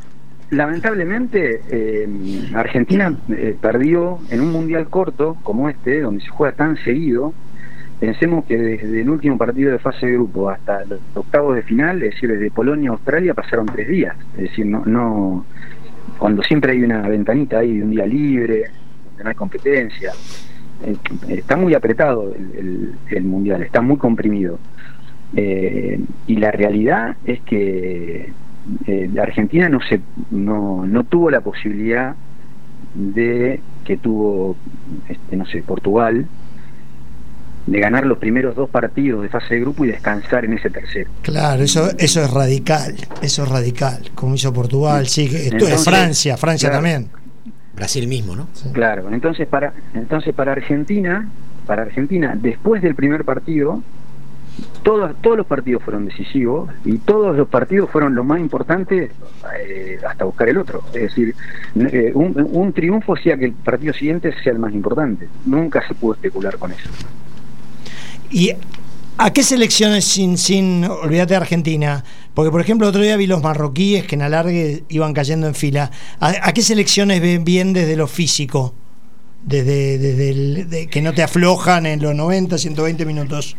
[0.51, 2.09] lamentablemente eh,
[2.55, 7.33] Argentina eh, perdió en un mundial corto como este, donde se juega tan seguido.
[7.99, 12.03] Pensemos que desde el último partido de fase de grupo hasta los octavos de final,
[12.03, 14.15] es decir, desde Polonia a Australia pasaron tres días.
[14.37, 15.47] Es decir, no, no
[16.19, 18.65] cuando siempre hay una ventanita ahí de un día libre,
[19.07, 20.13] donde no hay competencia.
[20.83, 20.97] Eh,
[21.29, 24.59] está muy apretado el, mundial, está muy comprimido.
[25.35, 28.33] y la realidad es que
[28.87, 32.15] eh, Argentina no, se, no, no tuvo la posibilidad
[32.95, 34.57] de que tuvo,
[35.09, 36.27] este, no sé, Portugal,
[37.67, 41.11] de ganar los primeros dos partidos de fase de grupo y descansar en ese tercero.
[41.23, 46.37] Claro, eso eso es radical, eso es radical, como hizo Portugal, sí, esto es Francia,
[46.37, 47.09] Francia también.
[47.77, 48.49] Brasil mismo, ¿no?
[48.73, 51.29] Claro, entonces para entonces para Argentina,
[51.67, 53.83] para Argentina después del primer partido
[54.83, 59.11] todos, todos los partidos fueron decisivos y todos los partidos fueron lo más importante
[59.59, 60.83] eh, hasta buscar el otro.
[60.89, 61.35] Es decir,
[61.75, 65.27] eh, un, triunfo hacía que el partido siguiente sea el más importante.
[65.47, 66.89] Nunca se pudo especular con eso.
[68.31, 68.53] ¿Y
[69.17, 72.05] a qué selecciones sin, sin olvídate de Argentina?
[72.35, 75.91] Porque, por ejemplo, otro día vi los marroquíes que en alargue iban cayendo en fila.
[76.21, 78.75] ¿A, qué selecciones ven bien desde lo físico?
[79.43, 83.57] Desde, desde que no te aflojan en los 90, 120 minutos.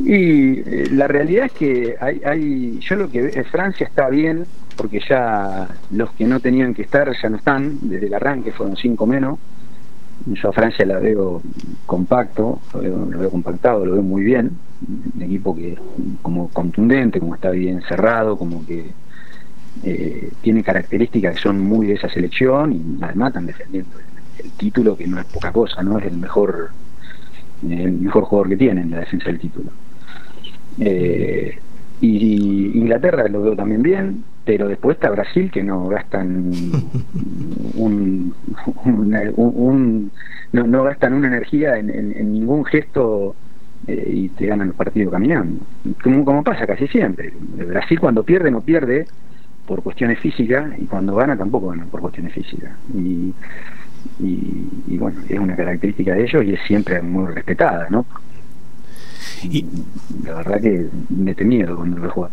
[0.00, 5.00] Y eh, la realidad es que hay, hay, yo lo que Francia está bien, porque
[5.08, 9.06] ya los que no tenían que estar ya no están, desde el arranque fueron cinco
[9.06, 9.38] menos.
[10.26, 11.42] Yo a Francia la veo
[11.86, 12.80] compacto, lo
[13.18, 14.50] veo, compactado, lo veo muy bien.
[15.16, 15.78] Un equipo que
[16.22, 18.90] como contundente, como está bien cerrado, como que
[19.82, 24.96] eh, tiene características que son muy de esa selección y además están defendiendo el, título,
[24.96, 25.98] que no es poca cosa, ¿no?
[25.98, 26.70] Es el mejor,
[27.68, 29.70] el mejor jugador que tiene en la defensa del título.
[30.78, 31.58] Eh,
[32.00, 36.50] y Inglaterra lo veo también bien, pero después está Brasil que no gastan
[37.74, 38.34] un,
[40.52, 43.34] no, gastan una energía en, ningún gesto
[43.86, 45.60] eh, y te ganan los partidos caminando.
[46.02, 47.32] Como, como pasa casi siempre.
[47.66, 49.06] Brasil cuando pierde no pierde
[49.66, 52.72] por cuestiones físicas y cuando gana tampoco gana por cuestiones físicas.
[52.94, 53.32] Y,
[54.18, 58.06] y, bueno, es una característica de ellos y es siempre muy respetada, ¿no?
[59.42, 59.64] Y
[60.24, 62.30] la verdad que me miedo cuando lo juega.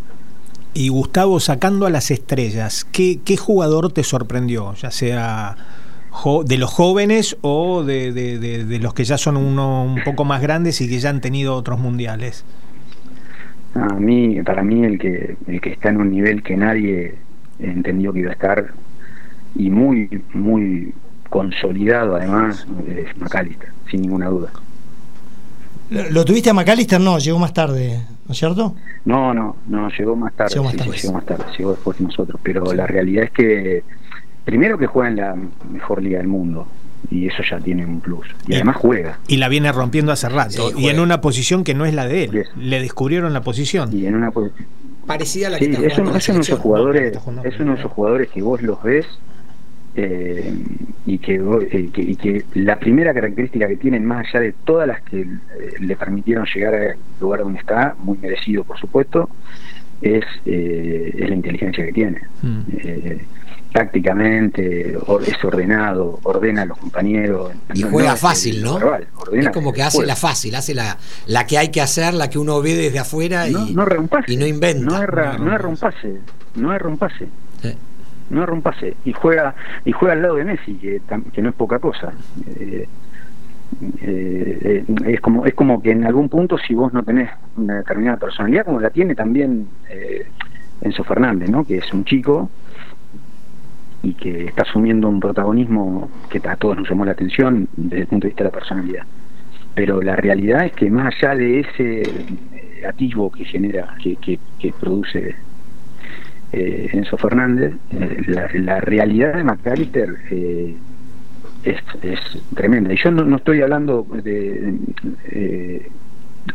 [0.74, 4.74] Y Gustavo, sacando a las estrellas, ¿qué, qué jugador te sorprendió?
[4.74, 5.56] Ya sea
[6.44, 10.80] de los jóvenes o de, de, los que ya son uno un poco más grandes
[10.80, 12.44] y que ya han tenido otros mundiales.
[13.74, 17.14] A mí, para mí el que, el que está en un nivel que nadie
[17.60, 18.72] entendió que iba a estar
[19.54, 20.92] y muy, muy
[21.28, 24.50] consolidado además es McAllister, sin ninguna duda.
[25.90, 27.00] ¿Lo, tuviste a McAllister?
[27.00, 28.74] No, llegó más tarde, ¿no es cierto?
[29.04, 30.52] No, no, no, llegó más tarde.
[30.54, 32.40] Llegó más tarde, llegó, más tarde llegó después de nosotros.
[32.42, 33.82] Pero la realidad es que,
[34.44, 35.36] primero que juega en la
[35.70, 36.66] mejor liga del mundo,
[37.10, 38.26] y eso ya tiene un plus.
[38.46, 39.18] Y, además juega.
[39.28, 40.72] Y la viene rompiendo hace rato.
[40.76, 42.46] y en una posición que no es la de él.
[42.56, 43.90] Le descubrieron la posición.
[43.96, 44.30] Y en una
[45.06, 48.28] parecida a la que sí, es, uno de esos jugadores, es uno de esos jugadores
[48.28, 49.06] que vos los ves
[50.00, 50.54] eh,
[51.06, 54.86] y, que, eh, que, y que la primera característica que tienen, más allá de todas
[54.86, 55.26] las que eh,
[55.80, 59.28] le permitieron llegar al lugar donde está, muy merecido por supuesto,
[60.00, 62.22] es, es la inteligencia que tiene.
[62.42, 62.60] Mm.
[63.72, 67.50] tácticamente es ordenado, ordena a los compañeros.
[67.74, 68.78] Y juega fácil, ¿no?
[69.32, 72.38] es como que hace la fácil, hace la, la que hay que hacer, la que
[72.38, 73.86] uno ve desde afuera y no,
[74.28, 74.84] y no inventa.
[74.84, 76.18] No es, no, rompase,
[76.54, 77.26] no es rompase
[78.30, 81.00] no pase y juega y juega al lado de Messi que,
[81.42, 82.12] no es poca cosa.
[82.56, 82.86] Eh,
[84.00, 88.16] eh, es como es como que en algún punto si vos no tenés una determinada
[88.16, 90.26] personalidad como la tiene también eh,
[90.80, 92.48] Enzo Fernández no que es un chico
[94.02, 98.06] y que está asumiendo un protagonismo que a todos nos llamó la atención desde el
[98.06, 99.06] punto de vista de la personalidad.
[99.74, 104.38] Pero la realidad es que más allá de ese eh, atisbo que genera que, que,
[104.58, 105.36] que produce
[106.50, 110.76] eh, Enzo Fernández, eh, la, realidad de McAllister eh,
[111.64, 111.76] es,
[112.54, 112.92] tremenda.
[112.92, 114.78] Y yo no, estoy hablando de...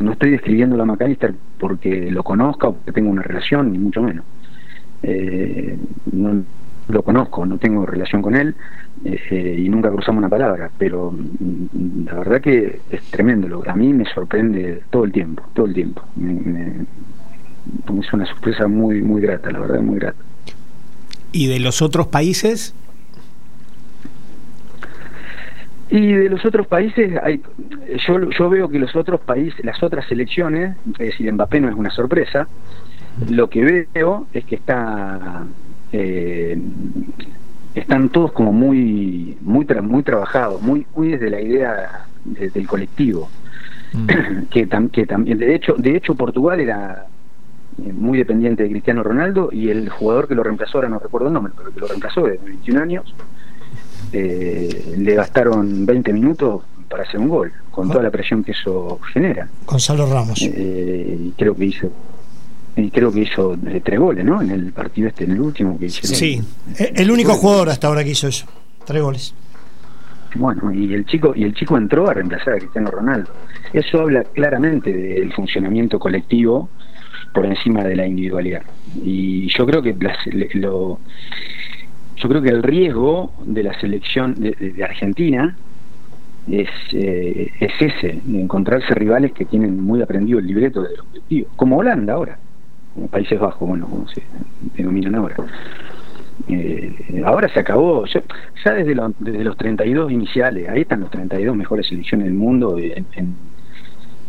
[0.00, 4.02] no estoy describiendo a McAllister porque lo conozca o porque tengo una relación, ni mucho
[4.02, 4.24] menos.
[6.12, 6.42] no
[6.88, 8.54] lo conozco, no tengo relación con él
[9.04, 13.62] y nunca cruzamos una palabra, pero mm, la verdad que es tremendo.
[13.66, 16.02] A mí me sorprende todo el tiempo, todo el tiempo.
[16.16, 16.84] me,
[18.00, 20.18] es una sorpresa muy, muy grata, la verdad, muy grata.
[21.32, 22.74] ¿Y de los otros países?
[25.90, 27.40] Y de los otros países, hay,
[28.06, 31.74] yo, yo veo que los otros países, las otras selecciones, es decir, Mbappé no es
[31.74, 32.48] una sorpresa,
[33.28, 35.44] lo que veo es que está
[35.92, 36.58] eh,
[37.74, 43.28] están todos como muy muy muy trabajados, muy muy desde la idea del colectivo.
[43.92, 44.06] Mm.
[44.50, 47.06] que, que también de hecho de hecho Portugal era
[47.78, 51.34] muy dependiente de Cristiano Ronaldo y el jugador que lo reemplazó, ahora no recuerdo el
[51.34, 53.14] nombre, pero que lo reemplazó de 21 años,
[54.12, 59.00] eh, le gastaron 20 minutos para hacer un gol, con toda la presión que eso
[59.12, 59.48] genera.
[59.66, 60.40] Gonzalo Ramos.
[60.42, 61.90] Eh, y creo que hizo
[62.76, 64.42] y creo que hizo tres goles, ¿no?
[64.42, 66.16] En el partido este, en el último que hicieron.
[66.16, 66.40] Sí,
[66.76, 68.46] el único jugador hasta ahora que hizo eso,
[68.84, 69.34] tres goles.
[70.34, 73.30] Bueno, y el chico y el chico entró a reemplazar a Cristiano Ronaldo.
[73.72, 76.68] Eso habla claramente del funcionamiento colectivo
[77.34, 78.62] por encima de la individualidad.
[79.02, 79.94] Y yo creo que
[80.54, 81.00] lo,
[82.16, 85.56] yo creo que el riesgo de la selección de, Argentina
[86.48, 91.48] es, eh, es ese, de encontrarse rivales que tienen muy aprendido el libreto del objetivo,
[91.56, 92.38] como Holanda ahora,
[92.94, 94.22] como Países Bajos, bueno, como se
[94.76, 95.36] denominan ahora.
[96.48, 98.22] Eh, ahora se acabó, ya,
[98.72, 103.34] desde, desde los 32 iniciales, ahí están los 32 mejores selecciones del mundo en en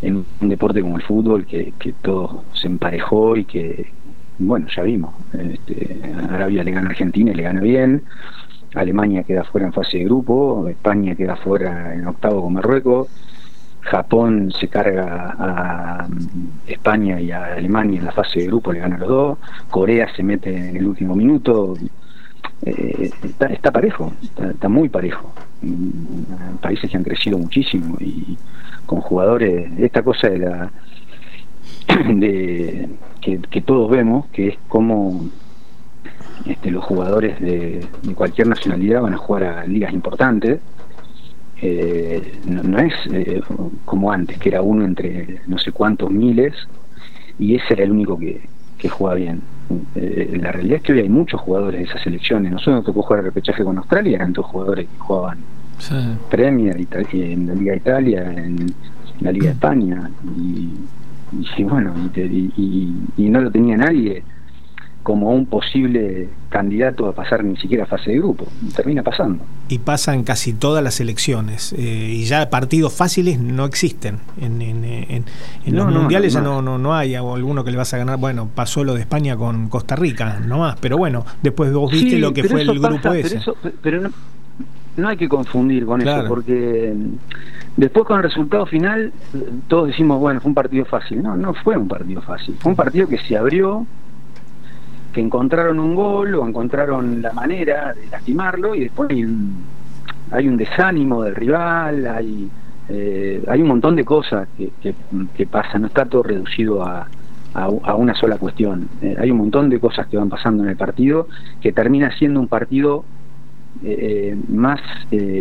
[0.01, 3.91] un deporte como el fútbol que, todo se emparejó y que,
[4.37, 8.03] bueno, ya vimos, este, Arabia le gana a Argentina y le gana bien,
[8.73, 13.07] Alemania queda fuera en fase de grupo, España queda fuera en octavo con Marruecos,
[13.81, 16.07] Japón se carga a
[16.67, 19.37] España y a Alemania en la fase de grupo, le gana a los dos,
[19.69, 21.75] Corea se mete en el último minuto,
[22.63, 23.11] eh,
[23.49, 25.31] está, parejo, está, muy parejo.
[25.61, 28.37] Mm, países que han crecido muchísimo y
[28.85, 30.71] con jugadores, esta cosa de la
[32.15, 32.89] de
[33.21, 35.29] que, todos vemos, que es como
[36.45, 37.85] este, los jugadores de,
[38.15, 40.59] cualquier nacionalidad van a jugar a ligas importantes.
[41.61, 43.41] Eh, no, es eh,
[43.85, 46.53] como antes, que era uno entre no sé cuántos miles
[47.39, 48.41] y ese era el único que,
[48.77, 49.41] que juega bien.
[49.95, 52.51] Eh, la realidad es que hoy hay muchos jugadores de esas selecciones.
[52.51, 55.39] Nosotros nos tocó jugar el repechaje con Australia, eran todos jugadores que jugaban
[56.29, 58.73] Premier, en la Liga Italia, en
[59.19, 60.09] la Liga España.
[60.37, 60.69] Y,
[61.57, 64.23] y bueno, y, no lo tenía nadie
[65.05, 68.47] como un posible candidato a pasar ni siquiera fase de grupo.
[68.75, 69.45] Termina pasando.
[69.69, 71.73] Y pasan casi todas las elecciones.
[71.73, 74.17] Eh, y ya partidos fáciles no existen.
[74.41, 75.23] En, en,
[75.67, 78.17] los mundiales ya no, no, no hay alguno que le vas a ganar.
[78.17, 80.77] Bueno, pasó lo de España con Costa Rica, no más.
[80.81, 83.39] Pero bueno, después vos viste lo que fue el grupo ese.
[83.83, 84.09] Pero, no,
[84.97, 86.95] no, hay que confundir con eso, porque
[87.77, 89.11] Después con el resultado final,
[89.67, 91.21] todos decimos, bueno, fue un partido fácil.
[91.21, 92.55] No, no fue un partido fácil.
[92.59, 93.85] Fue un partido que se abrió,
[95.15, 99.23] que encontraron un gol o encontraron la manera de lastimarlo y después hay
[100.49, 102.49] un, desánimo del rival, hay,
[102.89, 104.73] eh, hay un montón de cosas que,
[105.33, 107.07] que, pasan, no está todo reducido a,
[107.53, 108.89] a, una sola cuestión.
[109.01, 111.29] Eh, hay un montón de cosas que van pasando en el partido
[111.61, 113.05] que termina siendo un partido
[113.85, 114.81] eh, más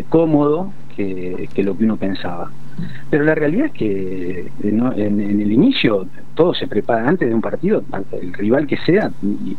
[0.08, 2.52] cómodo que, lo que uno pensaba.
[3.10, 7.40] Pero la realidad es que eh, en, el inicio todo se prepara antes de un
[7.40, 7.84] partido,
[8.20, 9.56] el rival que sea y,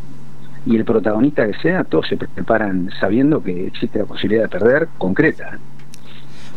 [0.74, 5.60] el protagonista que sea, todos se preparan sabiendo que existe la posibilidad de perder concreta.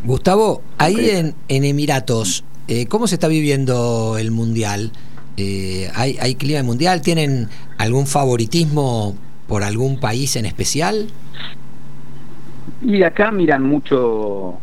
[0.03, 4.91] Gustavo, ahí en, en Emiratos, eh, ¿cómo se está viviendo el Mundial?
[5.37, 7.01] Eh, ¿hay, ¿Hay clima mundial?
[7.01, 7.47] ¿Tienen
[7.77, 9.15] algún favoritismo
[9.47, 11.07] por algún país en especial?
[12.81, 14.59] Y acá miran mucho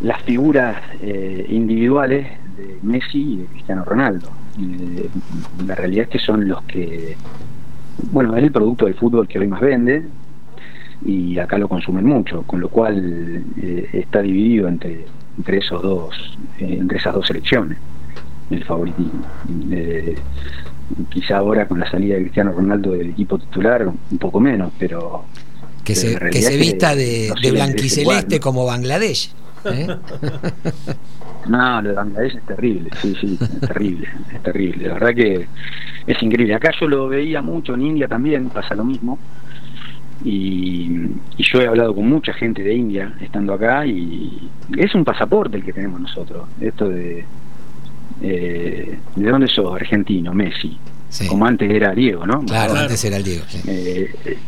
[0.00, 2.26] las figuras eh, individuales
[2.56, 4.30] de Messi y de Cristiano Ronaldo.
[4.60, 5.08] Eh,
[5.66, 7.16] la realidad es que son los que,
[8.12, 10.04] bueno, es el producto del fútbol que hoy más vende
[11.04, 15.04] y acá lo consumen mucho, con lo cual eh, está dividido entre,
[15.36, 17.78] entre esos dos, entre esas dos selecciones,
[18.50, 19.24] el favoritismo.
[21.08, 25.24] quizá ahora con la salida de Cristiano Ronaldo del equipo titular, un poco menos, pero...
[25.84, 29.32] Que se, que se vista de, de blanquiceleste como Bangladesh.
[29.64, 29.86] ¿Eh?
[31.48, 34.88] No, lo de Bangladesh es terrible, sí, sí, es terrible, es terrible.
[34.88, 35.48] La verdad que
[36.06, 36.54] es increíble.
[36.54, 39.18] Acá yo lo veía mucho, en India también pasa lo mismo.
[40.24, 45.56] Y, yo he hablado con mucha gente de India estando acá y es un pasaporte
[45.56, 46.48] el que tenemos nosotros.
[46.60, 47.24] Esto de.
[48.20, 49.74] Eh, ¿De dónde sos?
[49.74, 50.76] Argentino, Messi.
[51.28, 52.44] Como antes era Diego, ¿no?
[52.44, 53.44] Claro, antes era el Diego.
[53.66, 54.38] Eh,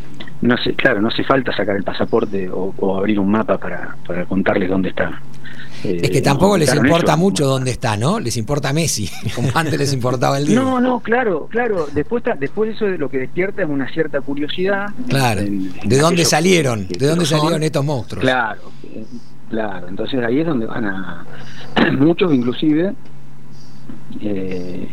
[0.42, 4.24] no sé, claro, no hace falta sacar el pasaporte o, abrir un mapa para, para
[4.24, 5.20] contarles dónde está.
[5.84, 8.20] es que eh, tampoco les importa mucho dónde está, ¿no?
[8.20, 10.56] Les importa Messi, como antes les importaba el día.
[10.56, 11.88] No, no, claro, claro.
[11.92, 14.88] Después, después eso de lo que despierta es una cierta curiosidad.
[15.08, 15.42] Claro.
[15.42, 16.88] ¿De dónde salieron?
[16.88, 18.22] ¿De dónde salieron estos monstruos?
[18.22, 18.62] Claro,
[19.50, 19.88] claro.
[19.88, 21.26] Entonces ahí es donde van a
[21.98, 22.94] muchos, inclusive.
[24.22, 24.88] Eh,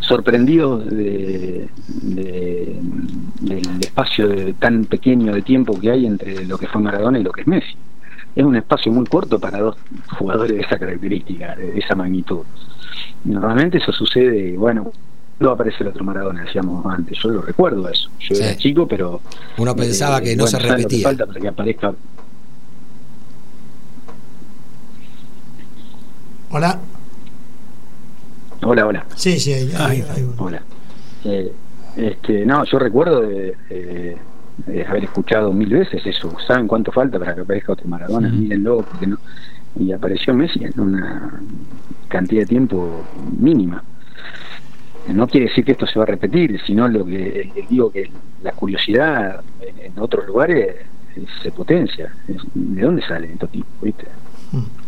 [0.00, 1.68] sorprendidos de,
[3.40, 7.32] del espacio tan pequeño de tiempo que hay entre lo que fue Maradona y lo
[7.32, 7.76] que es Messi.
[8.34, 9.76] Es un espacio muy corto para dos
[10.18, 12.42] jugadores de esa característica, de esa magnitud.
[13.24, 14.92] Normalmente eso sucede, bueno,
[15.38, 18.10] no aparece el otro Maradona, decíamos antes, yo lo recuerdo eso.
[18.20, 19.20] Yo era chico, pero...
[19.58, 21.08] Uno pensaba que no se repetía.
[21.08, 21.94] falta para que aparezca...
[26.50, 26.78] Hola.
[28.68, 29.06] Hola, hola.
[29.14, 30.04] Sí, sí, hay,
[30.38, 30.60] Hola.
[31.24, 31.52] Eh,
[31.96, 34.16] este, no, yo recuerdo de,
[34.88, 36.34] haber escuchado mil veces eso.
[36.44, 38.28] ¿Saben cuánto falta para que aparezca otro Maradona?
[38.28, 39.18] Mírenlo, porque no.
[39.78, 41.40] Y apareció Messi en una
[42.08, 43.04] cantidad de tiempo
[43.38, 43.84] mínima.
[45.14, 48.10] No quiere decir que esto se va a repetir, sino lo que digo que
[48.42, 50.74] la curiosidad en, otros lugares
[51.40, 52.12] se potencia.
[52.26, 53.70] ¿De dónde sale estos tipos?
[53.80, 54.06] ¿viste?
[54.50, 54.85] Mm.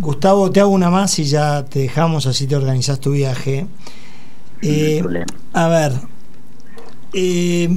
[0.00, 3.66] Gustavo, te hago una más y ya te dejamos, así te organizas tu viaje.
[4.62, 5.02] Eh,
[5.52, 5.92] a ver,
[7.12, 7.68] eh,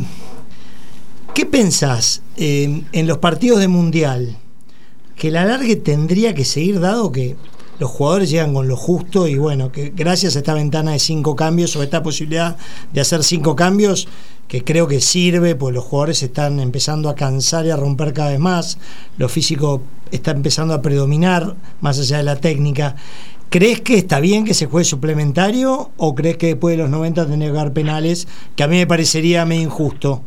[1.34, 4.38] ¿qué pensás eh, en los partidos de Mundial?
[5.17, 7.36] Que la largue tendría que seguir dado que
[7.80, 11.36] los jugadores llegan con lo justo y bueno, que gracias a esta ventana de cinco
[11.36, 12.55] cambios o esta posibilidad
[12.91, 14.07] de hacer cinco cambios,
[14.47, 18.32] que creo que sirve, pues los jugadores están empezando a cansar y a romper cada
[18.32, 18.78] vez más,
[19.17, 22.95] lo físico está empezando a predominar más allá de la técnica.
[23.49, 27.28] ¿Crees que está bien que se juegue suplementario o crees que después de los 90
[27.28, 30.21] tendría que haber penales, que a mí me parecería medio injusto?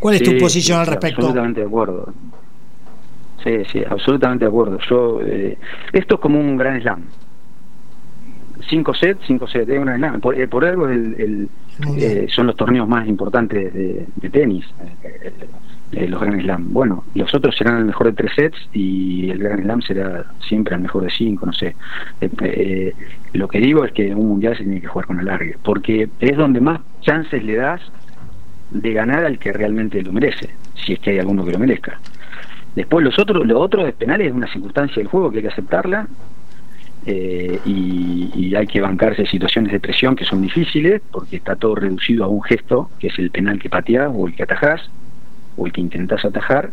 [0.00, 1.20] ¿Cuál es tu posición al respecto?
[1.22, 2.12] Absolutamente de acuerdo.
[3.42, 4.78] Sí, sí, absolutamente de acuerdo.
[4.88, 5.56] Yo, eh,
[5.92, 7.02] esto es como un gran slam.
[8.68, 10.20] Cinco sets, cinco sets, es una slam.
[10.20, 11.48] Por, eh, por algo el,
[11.96, 14.66] eh, son los torneos más importantes de, tenis,
[15.92, 16.72] los Grand Slam.
[16.72, 20.74] Bueno, los otros serán el mejor de tres sets y el Grand Slam será siempre
[20.74, 21.76] el mejor de cinco, no sé.
[23.32, 26.36] lo que digo es que un mundial se tiene que jugar con alargue, porque es
[26.36, 27.80] donde más chances le das
[28.70, 31.98] de ganar al que realmente lo merece, si es que hay alguno que lo merezca.
[32.74, 35.48] Después los otros, lo otro de penales es una circunstancia del juego que hay que
[35.48, 36.06] aceptarla
[37.06, 42.24] eh, y, hay que bancarse situaciones de presión que son difíciles porque está todo reducido
[42.24, 44.90] a un gesto que es el penal que pateás o el que atajás
[45.56, 46.70] o el que intentás atajar,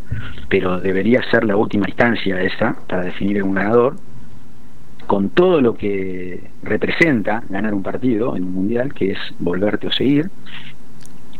[0.48, 3.96] pero debería ser la última instancia esa para definir un ganador.
[5.06, 9.92] Con todo lo que representa ganar un partido en un mundial, que es volverte o
[9.92, 10.30] seguir,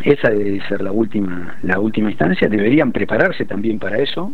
[0.05, 2.49] esa debe ser la última, la última instancia.
[2.49, 4.33] Deberían prepararse también para eso,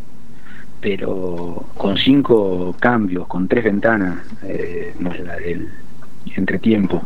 [0.81, 5.69] pero con cinco cambios, con tres ventanas, eh, es la del
[6.37, 7.03] entretiempo,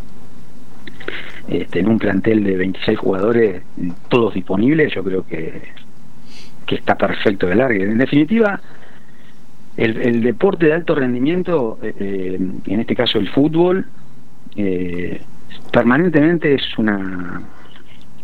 [1.49, 3.63] este, en un plantel de 26 jugadores,
[4.09, 5.63] todos disponibles, yo creo que,
[6.67, 7.85] que está perfecto de largue.
[7.85, 8.61] En definitiva,
[9.77, 13.87] el, el deporte de alto rendimiento, eh, eh, en este caso el fútbol,
[15.71, 17.43] permanentemente es una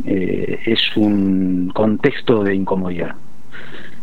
[0.04, 3.14] eh, es un contexto de incomodidad.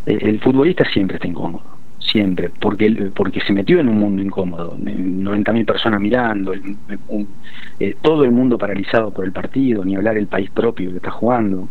[0.06, 1.62] Eh, el futbolista siempre está incómodo,
[1.98, 8.30] siempre, porque, porque se metió en un mundo incómodo, 90.000 personas mirando, eh, todo el
[8.30, 11.68] mundo paralizado por el partido, ni hablar el país propio que está jugando,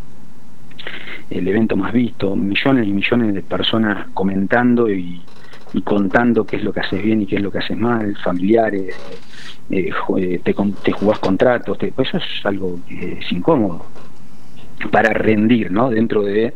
[1.30, 5.22] el evento más visto, millones y millones de personas comentando y,
[5.84, 8.96] contando qué es lo que haces bien y qué es lo que haces mal, familiares,
[9.70, 13.86] te, te jugás contratos, eso es algo que es incómodo
[14.92, 15.90] para rendir ¿no?
[15.90, 16.54] dentro de,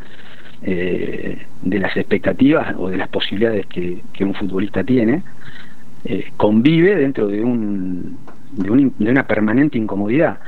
[0.64, 5.24] eh, de las expectativas o de las posibilidades que, un futbolista tiene,
[6.06, 8.18] eh, convive dentro de, un,
[8.52, 10.40] de, un, de una permanente incomodidad.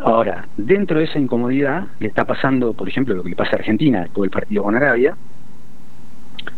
[0.00, 4.00] Ahora, dentro de esa incomodidad le está pasando, por ejemplo, lo que pasa a Argentina
[4.02, 5.16] después del partido con Arabia,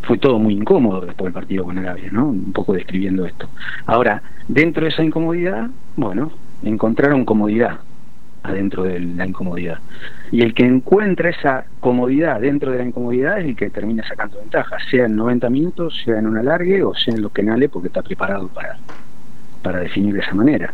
[0.03, 2.29] fue todo muy incómodo después del partido con Arabia, ¿no?
[2.29, 3.49] Un poco describiendo esto.
[3.87, 7.81] Ahora, dentro de esa incomodidad, bueno, encontraron comodidad
[8.43, 9.79] adentro de la incomodidad.
[10.31, 14.39] Y el que encuentra esa comodidad dentro de la incomodidad es el que termina sacando
[14.39, 17.89] ventaja, sea en 90 minutos, sea en un alargue o sea en los penales porque
[17.89, 18.79] está preparado para,
[19.63, 20.73] para definir de esa manera.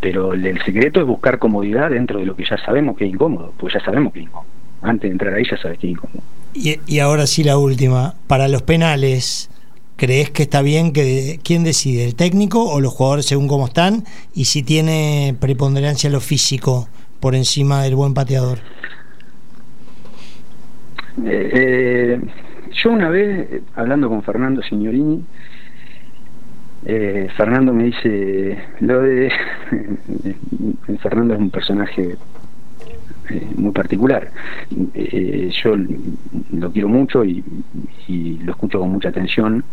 [0.00, 3.52] Pero el, secreto es buscar comodidad dentro de lo que ya sabemos que es incómodo,
[3.56, 4.48] pues ya sabemos que es incómodo.
[4.82, 6.22] Antes de entrar ahí ya sabes que es incómodo.
[6.54, 9.48] Y, y ahora sí la última, para los penales,
[10.02, 14.02] ¿Crees que está bien que quién decide, el técnico o los jugadores según cómo están?
[14.34, 16.88] Y si tiene preponderancia lo físico
[17.20, 18.58] por encima del buen pateador.
[21.24, 22.20] Eh, eh,
[22.72, 25.24] yo una vez, hablando con Fernando Signorini,
[26.84, 29.30] eh, Fernando me dice, lo de...
[31.00, 32.16] Fernando es un personaje
[33.56, 34.30] muy particular.
[34.94, 35.76] yo
[36.52, 37.44] lo quiero mucho y,
[38.44, 39.64] lo escucho con mucha atención,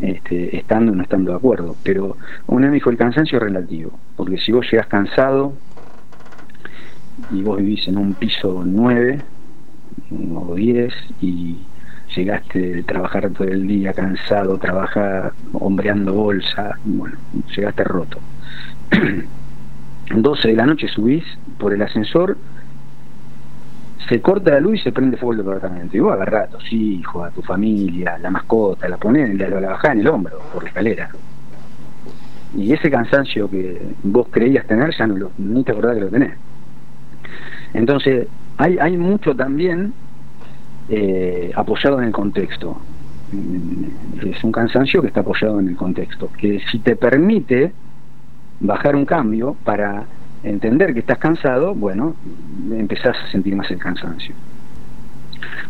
[0.00, 1.76] este, estando o no estando de acuerdo.
[1.82, 5.54] Pero una me dijo, el cansancio es relativo, porque si vos llegas cansado
[7.30, 9.20] y vos vivís en un piso 9
[10.34, 11.58] o 10 y
[12.14, 17.16] llegaste de trabajar todo el día cansado, trabaja hombreando bolsa, bueno,
[17.54, 18.18] llegaste roto.
[20.14, 21.24] 12 de la noche subís
[21.58, 22.36] por el ascensor,
[24.08, 25.96] se corta la luz y se prende fuego el departamento.
[25.96, 29.68] Y vos agarrás a tus hijos, a tu familia, la mascota, la ponés, la, la
[29.70, 31.10] bajás en el hombro por la escalera
[32.56, 36.08] y ese cansancio que vos creías tener ya no lo, ni te acordás que lo
[36.08, 36.32] tenés.
[37.74, 38.26] Entonces,
[38.56, 39.92] hay, hay mucho también
[40.88, 42.80] eh, apoyado en el contexto.
[44.22, 47.72] Es un cansancio que está apoyado en el contexto, que si te permite
[48.58, 50.04] bajar un cambio para
[50.42, 52.14] entender que estás cansado, bueno,
[52.70, 54.34] empezás a sentir más el cansancio.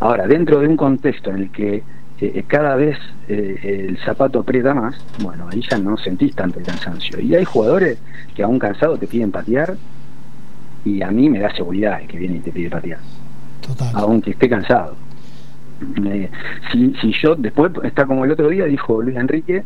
[0.01, 1.83] Ahora, dentro de un contexto en el que
[2.21, 2.99] eh, cada vez
[3.29, 7.21] eh, el zapato aprieta más, bueno, ahí ya no sentís tanto el cansancio.
[7.21, 7.99] Y hay jugadores
[8.35, 9.77] que aún cansados te piden patear
[10.85, 12.99] y a mí me da seguridad el que viene y te pide patear.
[13.67, 13.91] Total.
[13.95, 14.97] Aunque esté cansado.
[16.05, 16.31] Eh,
[16.73, 19.65] si, si yo después, está como el otro día, dijo Luis Enrique,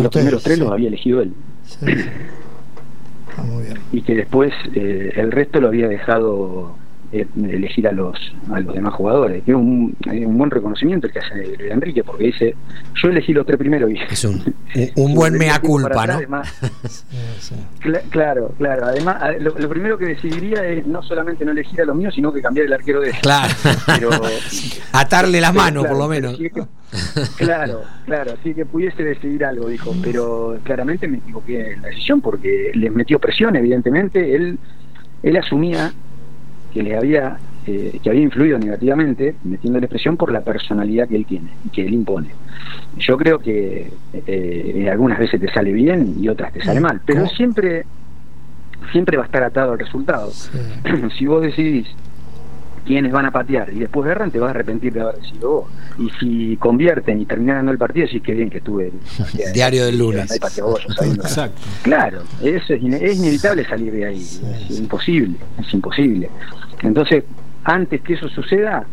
[0.00, 1.34] los primeros tres los había elegido él.
[3.36, 3.44] Ah,
[3.92, 6.76] y que después el resto lo había dejado
[7.12, 8.16] eh, elegir a los
[8.50, 9.42] a los demás jugadores.
[9.46, 12.56] Es un, un buen reconocimiento el que hace Enrique, porque dice,
[12.94, 13.90] yo elegí los tres primeros.
[13.90, 14.54] Y, es un,
[14.96, 16.20] un, buen mea culpa, ¿no?
[18.10, 18.86] claro, claro.
[18.86, 22.40] Además, lo, primero que decidiría es no solamente no elegir a los míos, sino que
[22.40, 23.20] cambiar el arquero de ellos.
[23.22, 23.54] Claro.
[24.92, 26.38] Atarle las manos, por lo menos.
[27.36, 32.20] claro, claro, así que pudiese decidir algo, dijo, pero claramente me equivoqué en la decisión
[32.20, 34.58] porque les metió presión, evidentemente, él,
[35.22, 35.92] él asumía
[36.76, 41.24] que le había eh, que había influido negativamente, metiéndole presión por la personalidad que él
[41.24, 42.28] tiene y que él impone.
[42.98, 47.26] Yo creo que eh, algunas veces te sale bien y otras te sale mal, pero
[47.28, 47.86] siempre
[48.92, 50.30] siempre va a estar atado al resultado.
[51.18, 51.88] si vos decidís
[52.86, 55.70] quiénes van a patear y después erran, te vas a arrepentir de haber sido vos.
[55.98, 58.92] Y si convierten y terminan ganando el partido, sí que bien que estuve.
[59.54, 60.30] Diario del lunes.
[60.30, 60.76] Exacto.
[61.82, 64.22] Claro, eso es, inevitable salir de ahí.
[64.70, 66.30] es imposible, es imposible.
[66.82, 67.24] Entonces,
[67.64, 68.86] antes que eso suceda,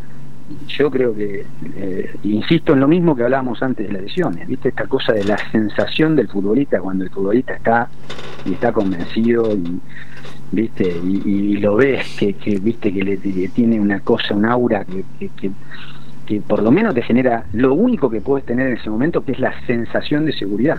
[0.68, 4.68] yo creo que, eh, insisto en lo mismo que hablábamos antes de las lesiones, ¿viste?
[4.68, 7.88] Esta cosa de la sensación del futbolista cuando el futbolista está
[8.44, 9.80] y está convencido y
[10.52, 13.16] viste y, lo ves que, viste que le,
[13.48, 15.30] tiene una cosa un aura que,
[16.26, 19.32] que, por lo menos te genera lo único que puedes tener en ese momento que
[19.32, 20.78] es la sensación de seguridad.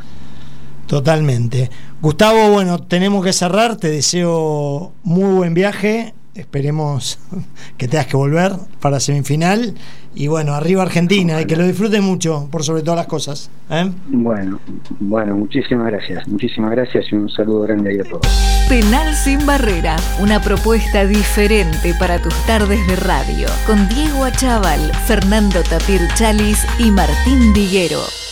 [0.88, 1.70] Totalmente.
[2.02, 3.78] Gustavo bueno tenemos que cerrar.
[3.78, 7.18] Te deseo muy buen viaje esperemos
[7.78, 9.74] que tengas que volver para semifinal
[10.14, 13.50] y bueno, arriba Argentina y que lo disfruten mucho por sobre todas las cosas.
[13.70, 13.92] ¿eh?
[14.08, 14.60] Bueno,
[15.00, 18.28] bueno, muchísimas gracias, muchísimas gracias y un saludo grande ahí a todos.
[18.70, 25.62] Penal sin barrera, una propuesta diferente para tus tardes de radio, con Diego Achával, Fernando
[25.64, 28.25] Tapir Chalis y Martín Diguero.